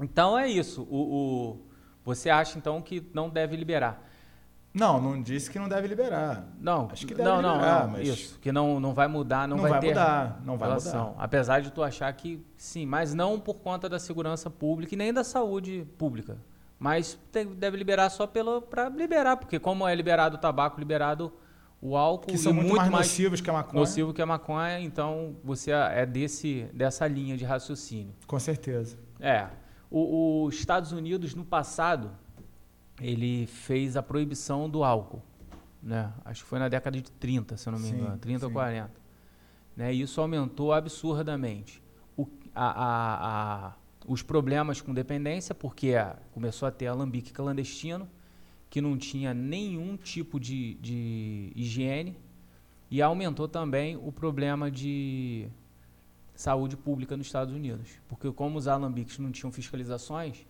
[0.00, 0.82] Então é isso.
[0.90, 1.66] O, o,
[2.04, 4.04] você acha então que não deve liberar?
[4.72, 6.46] Não, não disse que não deve liberar.
[6.60, 9.56] Não, acho que deve não, liberar, não, mas isso, que não, não vai mudar, não,
[9.56, 11.08] não vai, vai ter mudar, não vai relação.
[11.08, 11.24] mudar.
[11.24, 15.12] Apesar de tu achar que sim, mas não por conta da segurança pública e nem
[15.12, 16.36] da saúde pública.
[16.78, 21.32] Mas tem, deve liberar só para liberar, porque como é liberado o tabaco, liberado
[21.80, 23.80] o álcool que são muito, muito mais, mais nocivos que a maconha.
[23.80, 28.14] Nocivo que a maconha, então você é desse dessa linha de raciocínio.
[28.26, 28.98] Com certeza.
[29.20, 29.48] É.
[29.90, 32.10] Os Estados Unidos no passado
[33.00, 35.22] ele fez a proibição do álcool.
[35.82, 36.12] Né?
[36.24, 38.90] Acho que foi na década de 30, se eu não me engano, 30 ou 40.
[39.76, 39.94] Né?
[39.94, 41.82] E isso aumentou absurdamente.
[42.16, 43.72] O, a, a, a,
[44.06, 45.94] os problemas com dependência, porque
[46.32, 48.08] começou a ter alambique clandestino,
[48.70, 52.16] que não tinha nenhum tipo de, de higiene,
[52.90, 55.48] e aumentou também o problema de
[56.34, 57.98] saúde pública nos Estados Unidos.
[58.08, 60.46] Porque como os alambiques não tinham fiscalizações,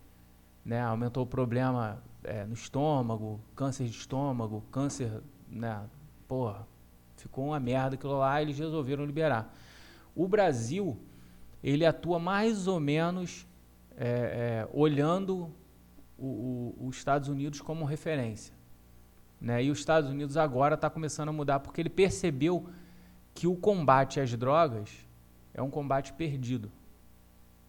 [0.63, 5.83] né, aumentou o problema é, no estômago, câncer de estômago, câncer, né?
[6.27, 6.67] Porra,
[7.15, 9.53] ficou uma merda aquilo lá, eles resolveram liberar.
[10.15, 10.97] O Brasil,
[11.63, 13.47] ele atua mais ou menos
[13.97, 15.51] é, é, olhando
[16.21, 18.53] os Estados Unidos como referência.
[19.39, 19.63] Né?
[19.63, 22.69] E os Estados Unidos agora está começando a mudar porque ele percebeu
[23.33, 25.07] que o combate às drogas
[25.53, 26.71] é um combate perdido.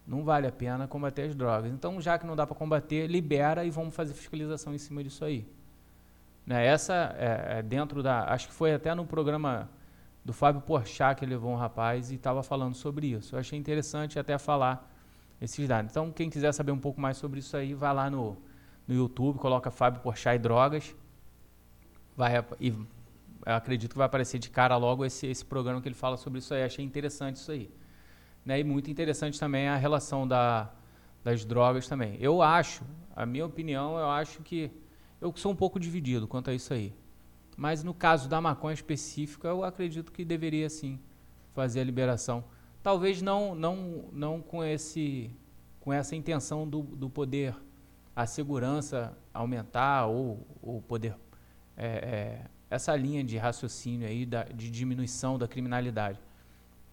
[0.05, 1.71] Não vale a pena combater as drogas.
[1.71, 5.23] Então, já que não dá para combater, libera e vamos fazer fiscalização em cima disso
[5.23, 5.47] aí.
[6.45, 6.65] Né?
[6.65, 8.25] Essa é, é, dentro da.
[8.25, 9.69] Acho que foi até no programa
[10.25, 13.35] do Fábio Porchat que levou um rapaz e estava falando sobre isso.
[13.35, 14.90] Eu achei interessante até falar
[15.41, 15.91] esses dados.
[15.91, 18.37] Então, quem quiser saber um pouco mais sobre isso aí, vai lá no,
[18.87, 20.95] no YouTube, coloca Fábio Porchat e drogas.
[22.15, 22.73] Vai, e
[23.45, 26.53] acredito que vai aparecer de cara logo esse, esse programa que ele fala sobre isso
[26.53, 26.63] aí.
[26.63, 27.71] Achei interessante isso aí.
[28.45, 28.59] Né?
[28.59, 30.69] E muito interessante também a relação da,
[31.23, 32.17] das drogas também.
[32.19, 32.83] Eu acho,
[33.15, 34.71] a minha opinião, eu acho que
[35.19, 36.93] eu sou um pouco dividido quanto a isso aí.
[37.57, 40.99] Mas no caso da maconha específica, eu acredito que deveria sim
[41.53, 42.43] fazer a liberação.
[42.83, 45.31] Talvez não, não, não com, esse,
[45.79, 47.55] com essa intenção do, do poder,
[48.15, 51.15] a segurança aumentar ou o poder,
[51.77, 56.19] é, é, essa linha de raciocínio aí da, de diminuição da criminalidade.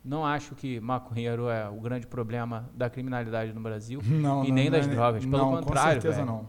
[0.05, 4.55] Não acho que maconheiro é o grande problema da criminalidade no Brasil não, e não,
[4.55, 5.24] nem das não, drogas.
[5.24, 6.47] Pelo não, contrário, com certeza véio, não.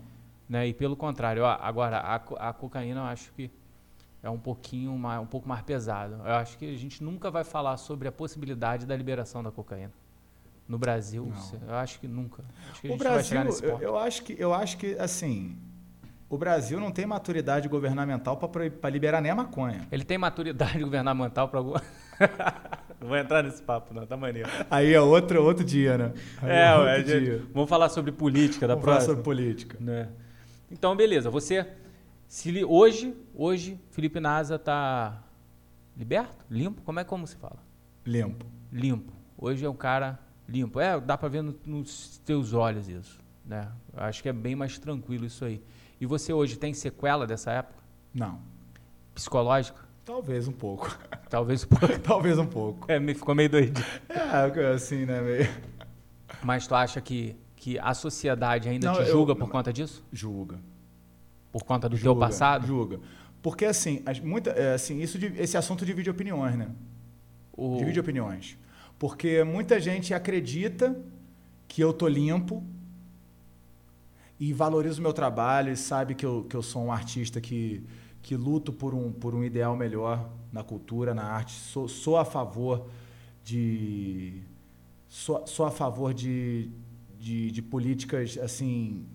[0.47, 0.67] Né?
[0.67, 2.15] E pelo contrário, agora a,
[2.49, 3.51] a cocaína eu acho que
[4.21, 6.15] é um pouquinho mais, um pouco mais pesado.
[6.15, 9.93] Eu acho que a gente nunca vai falar sobre a possibilidade da liberação da cocaína
[10.67, 11.31] no Brasil.
[11.67, 12.43] Eu acho que nunca.
[12.71, 15.57] Acho que o Brasil, eu, eu, acho que eu acho que assim
[16.29, 19.87] o Brasil não tem maturidade governamental para liberar nem a maconha.
[19.91, 21.61] Ele tem maturidade governamental para
[22.99, 24.49] não vou entrar nesse papo, não, tá maneiro.
[24.69, 26.13] Aí é outro, outro dia, né?
[26.41, 27.41] Aí é, é outro dia.
[27.53, 29.05] vamos falar sobre política da vamos próxima.
[29.05, 29.77] Falar sobre política.
[29.79, 30.09] Né?
[30.69, 31.29] Então, beleza.
[31.29, 31.65] Você,
[32.29, 35.23] se, hoje, hoje, Felipe Nasa tá
[35.97, 36.45] liberto?
[36.47, 36.79] Limpo?
[36.83, 37.57] Como é como se fala?
[38.05, 38.45] Limpo.
[38.71, 39.11] Limpo.
[39.35, 40.79] Hoje é um cara limpo.
[40.79, 43.19] É, dá para ver no, nos teus olhos isso.
[43.43, 43.67] Né?
[43.97, 45.59] Acho que é bem mais tranquilo isso aí.
[45.99, 47.81] E você hoje tem sequela dessa época?
[48.13, 48.39] Não.
[49.15, 49.83] Psicológica?
[50.05, 50.99] Talvez um pouco.
[51.31, 51.97] Talvez um pouco.
[51.99, 52.91] Talvez um pouco.
[52.91, 53.85] É, me ficou meio doidinho.
[54.07, 55.19] É, assim, né?
[55.19, 55.49] Meio...
[56.43, 60.05] Mas tu acha que, que a sociedade ainda Não, te julga eu, por conta disso?
[60.13, 60.59] Julga.
[61.51, 62.67] Por conta do julga, teu passado?
[62.67, 62.99] Julga.
[63.41, 66.69] Porque, assim, muita, é, assim isso, esse assunto divide opiniões, né?
[67.53, 67.77] O...
[67.77, 68.57] Divide opiniões.
[68.97, 70.95] Porque muita gente acredita
[71.67, 72.63] que eu tô limpo
[74.39, 77.83] e valoriza o meu trabalho e sabe que eu, que eu sou um artista que
[78.21, 81.53] que luto por um, por um ideal melhor na cultura, na arte.
[81.53, 82.87] Sou, sou a favor
[83.43, 84.41] de
[85.07, 86.69] sou, sou a favor de,
[87.19, 89.05] de, de, políticas assim.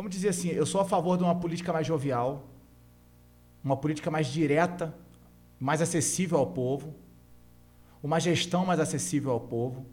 [0.00, 2.48] Vamos dizer assim, eu sou a favor de uma política mais jovial,
[3.62, 4.94] uma política mais direta,
[5.58, 6.94] mais acessível ao povo,
[8.02, 9.84] uma gestão mais acessível ao povo.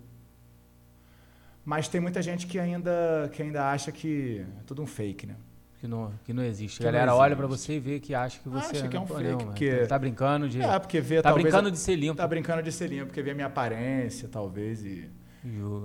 [1.66, 5.36] Mas tem muita gente que ainda, que ainda acha que é tudo um fake, né?
[5.78, 6.80] que não, que não existe.
[6.80, 9.00] Que a galera olha para você e vê que acha que você acha que é
[9.02, 11.98] um não, fake, não, porque tá brincando de É, porque vê Tá brincando de ser
[11.98, 12.16] limpo.
[12.16, 15.10] Tá brincando de ser limpo, porque vê a minha aparência, talvez e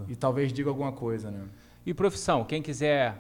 [0.09, 1.43] e talvez diga alguma coisa, né?
[1.85, 3.16] E profissão, quem quiser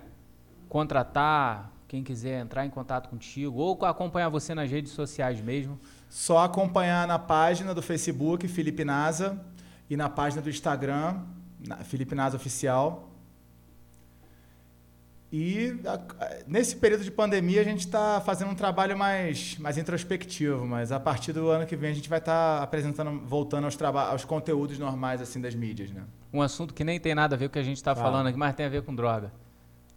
[0.72, 6.38] contratar, quem quiser entrar em contato contigo ou acompanhar você nas redes sociais mesmo, só
[6.38, 9.38] acompanhar na página do Facebook Felipe Nasa
[9.90, 11.20] e na página do Instagram
[11.84, 13.10] Felipe Nasa oficial
[15.30, 15.78] e
[16.46, 20.98] nesse período de pandemia a gente está fazendo um trabalho mais, mais introspectivo, mas a
[20.98, 24.78] partir do ano que vem a gente vai estar tá apresentando, voltando aos, aos conteúdos
[24.78, 26.02] normais assim das mídias, né?
[26.32, 28.28] Um assunto que nem tem nada a ver com o que a gente está falando
[28.28, 29.41] aqui, mas tem a ver com droga.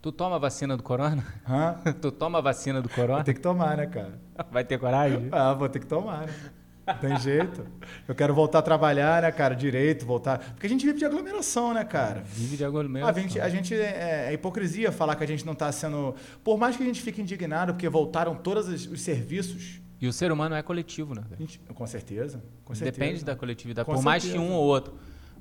[0.05, 1.25] Tu toma a vacina do corona?
[1.49, 1.79] Hã?
[1.99, 3.23] tu toma a vacina do corona?
[3.23, 4.21] Tem que tomar, né, cara?
[4.51, 5.29] Vai ter coragem?
[5.31, 6.33] Ah, vou ter que tomar, né?
[7.01, 7.65] Tem jeito.
[8.07, 10.37] Eu quero voltar a trabalhar, né, cara, direito, voltar.
[10.37, 12.21] Porque a gente vive de aglomeração, né, cara?
[12.23, 13.09] Vive de aglomeração.
[13.09, 16.13] A gente, a gente é, é hipocrisia falar que a gente não está sendo.
[16.43, 19.81] Por mais que a gente fique indignado, porque voltaram todos os, os serviços.
[19.99, 21.23] E o ser humano é coletivo, né?
[21.39, 22.43] Gente, com certeza.
[22.63, 22.99] Com certeza.
[22.99, 23.87] Depende da coletividade.
[23.87, 24.07] Com Por certeza.
[24.07, 24.93] mais que um ou outro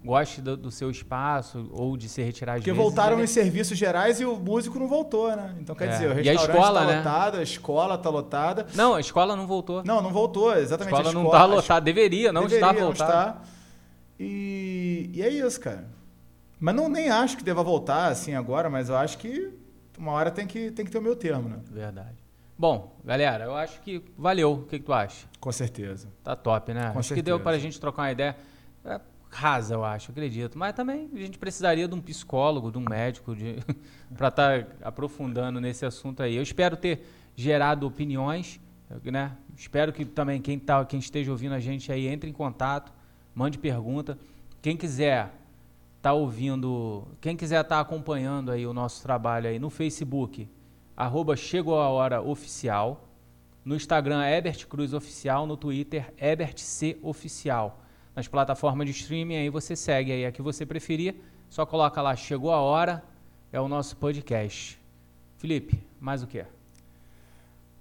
[0.05, 4.21] goste do, do, seu espaço ou de se retirar de Porque voltaram os serviços gerais
[4.21, 5.55] e o músico não voltou, né?
[5.59, 5.93] Então quer é.
[5.93, 6.97] dizer, o restaurante está né?
[6.99, 8.67] lotado, a escola está lotada.
[8.75, 9.83] Não, a escola não voltou.
[9.85, 10.95] Não, não voltou, exatamente.
[10.95, 12.73] A escola, a não está lotada, deveria, não deveria.
[12.73, 13.43] Não está.
[14.21, 15.89] E, e é isso, cara.
[16.61, 19.53] Mas não nem acho que deva voltar assim agora, mas eu acho que
[19.99, 21.59] uma hora tem que, tem que ter o meu termo, né?
[21.71, 22.25] Verdade.
[22.57, 24.53] Bom, galera, eu acho que valeu.
[24.53, 25.27] O que, que tu acha?
[25.41, 26.09] Com certeza.
[26.23, 26.91] Tá top, né?
[26.93, 27.15] Com acho certeza.
[27.15, 28.37] que deu para a gente trocar uma ideia.
[28.85, 29.01] É,
[29.35, 30.57] rasa, eu acho, acredito.
[30.57, 33.35] Mas também a gente precisaria de um psicólogo, de um médico,
[34.17, 36.37] para estar tá aprofundando nesse assunto aí.
[36.37, 37.05] Eu espero ter
[37.35, 38.61] gerado opiniões,
[39.03, 39.33] né?
[39.57, 42.93] Espero que também quem, tá, quem esteja ouvindo a gente aí entre em contato,
[43.35, 44.17] mande pergunta.
[44.63, 45.33] Quem quiser
[46.01, 50.49] tá ouvindo, quem quiser estar tá acompanhando aí o nosso trabalho aí no Facebook,
[50.97, 53.09] arroba Chegou a Hora Oficial,
[53.65, 57.84] no Instagram Ebert Cruz Oficial, no Twitter Ebert C Oficial
[58.15, 61.17] nas plataformas de streaming, aí você segue aí a que você preferir,
[61.49, 63.03] só coloca lá, chegou a hora,
[63.53, 64.79] é o nosso podcast.
[65.39, 66.45] Felipe, mais o que?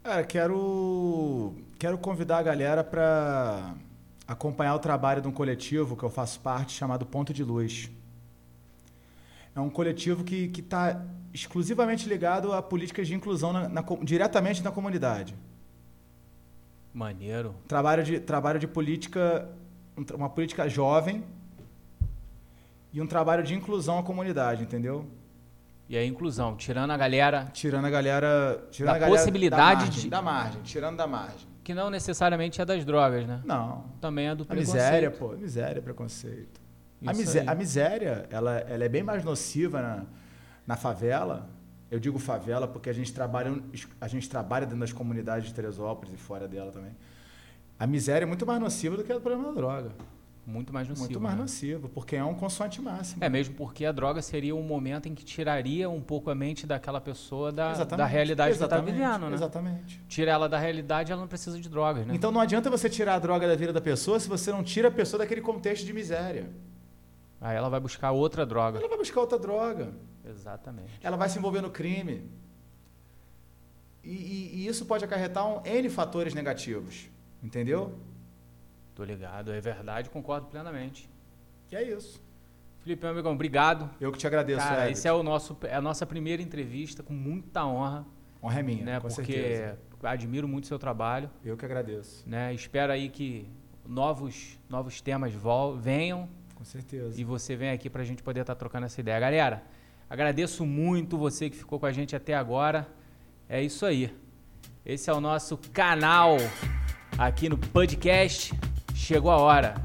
[0.03, 3.73] Cara, quero, quero convidar a galera para
[4.27, 7.89] acompanhar o trabalho de um coletivo que eu faço parte, chamado Ponto de Luz.
[9.55, 14.71] É um coletivo que está exclusivamente ligado a políticas de inclusão na, na, diretamente na
[14.71, 15.35] comunidade.
[16.93, 17.55] Maneiro.
[17.67, 19.49] Trabalho de, trabalho de política
[20.13, 21.23] uma política jovem
[22.91, 25.05] e um trabalho de inclusão à comunidade, entendeu?
[25.89, 27.49] E a inclusão, tirando a galera.
[27.53, 28.67] Tirando a galera.
[28.71, 30.09] Tirando da a galera possibilidade da margem, de.
[30.09, 31.47] Da margem, tirando da margem.
[31.63, 33.41] Que não necessariamente é das drogas, né?
[33.45, 33.85] Não.
[34.01, 34.75] Também é do a preconceito.
[34.75, 35.29] miséria, pô.
[35.29, 36.61] Miséria, preconceito.
[37.05, 40.03] A, misé a, miséria, ela, ela é bem mais nociva na,
[40.65, 41.49] na favela.
[41.91, 43.61] Eu digo favela porque a gente trabalha,
[43.99, 46.95] a gente trabalha dentro das comunidades de Teresópolis e fora dela também.
[47.79, 49.91] A miséria é muito mais nociva do que o problema da droga.
[50.45, 51.07] Muito mais nocivo.
[51.07, 51.41] Muito mais né?
[51.41, 53.23] nocivo, porque é um consoante máximo.
[53.23, 56.67] É mesmo porque a droga seria um momento em que tiraria um pouco a mente
[56.67, 59.35] daquela pessoa da, da realidade exatamente, que está vivendo, né?
[59.35, 60.01] Exatamente.
[60.09, 62.13] Tira ela da realidade, ela não precisa de drogas, né?
[62.13, 64.89] Então não adianta você tirar a droga da vida da pessoa se você não tira
[64.89, 66.49] a pessoa daquele contexto de miséria.
[67.39, 68.79] Aí ela vai buscar outra droga.
[68.79, 69.93] Ela vai buscar outra droga.
[70.25, 70.99] Exatamente.
[71.01, 72.29] Ela vai se envolver no crime.
[74.03, 77.12] E, e, e isso pode acarretar um N fatores negativos.
[77.43, 77.93] Entendeu?
[78.95, 81.09] Tô ligado, é verdade, concordo plenamente.
[81.67, 82.21] Que é isso.
[82.79, 83.89] Felipe, meu amigão, obrigado.
[83.99, 87.13] Eu que te agradeço, Cara, esse é o nosso, é a nossa primeira entrevista com
[87.13, 88.05] muita honra.
[88.41, 88.99] Honra é minha, né?
[88.99, 89.79] com Porque certeza.
[90.03, 91.29] admiro muito o seu trabalho.
[91.43, 92.27] Eu que agradeço.
[92.27, 92.53] Né?
[92.53, 93.49] Espero aí que
[93.87, 95.33] novos, novos temas
[95.79, 96.29] venham.
[96.55, 97.19] Com certeza.
[97.19, 99.19] E você vem aqui pra gente poder estar tá trocando essa ideia.
[99.19, 99.63] Galera,
[100.09, 102.87] agradeço muito você que ficou com a gente até agora.
[103.47, 104.13] É isso aí.
[104.85, 106.37] Esse é o nosso canal
[107.17, 108.53] aqui no podcast.
[108.95, 109.75] Chegou a hora.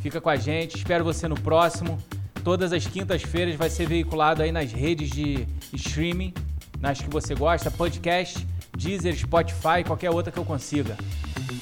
[0.00, 1.98] Fica com a gente, espero você no próximo.
[2.44, 6.32] Todas as quintas-feiras vai ser veiculado aí nas redes de streaming,
[6.80, 10.96] nas que você gosta, podcast, Deezer, Spotify, qualquer outra que eu consiga.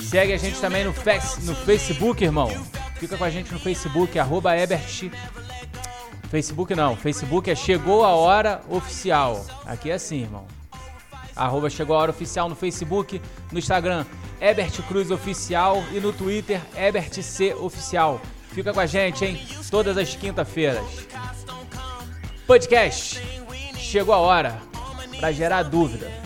[0.03, 2.51] Segue a gente também no, no Facebook, irmão.
[2.97, 5.11] Fica com a gente no Facebook, arroba Ebert.
[6.29, 9.47] Facebook não, Facebook é Chegou a Hora Oficial.
[9.65, 10.47] Aqui é assim, irmão.
[11.35, 13.21] Arroba Chegou a Hora Oficial no Facebook,
[13.51, 14.05] no Instagram,
[14.45, 18.21] Ebert Cruz Oficial e no Twitter, Ebert C Oficial.
[18.51, 19.43] Fica com a gente, hein?
[19.71, 20.85] Todas as quinta-feiras.
[22.47, 23.23] Podcast.
[23.79, 24.61] Chegou a hora
[25.19, 26.24] para gerar dúvida.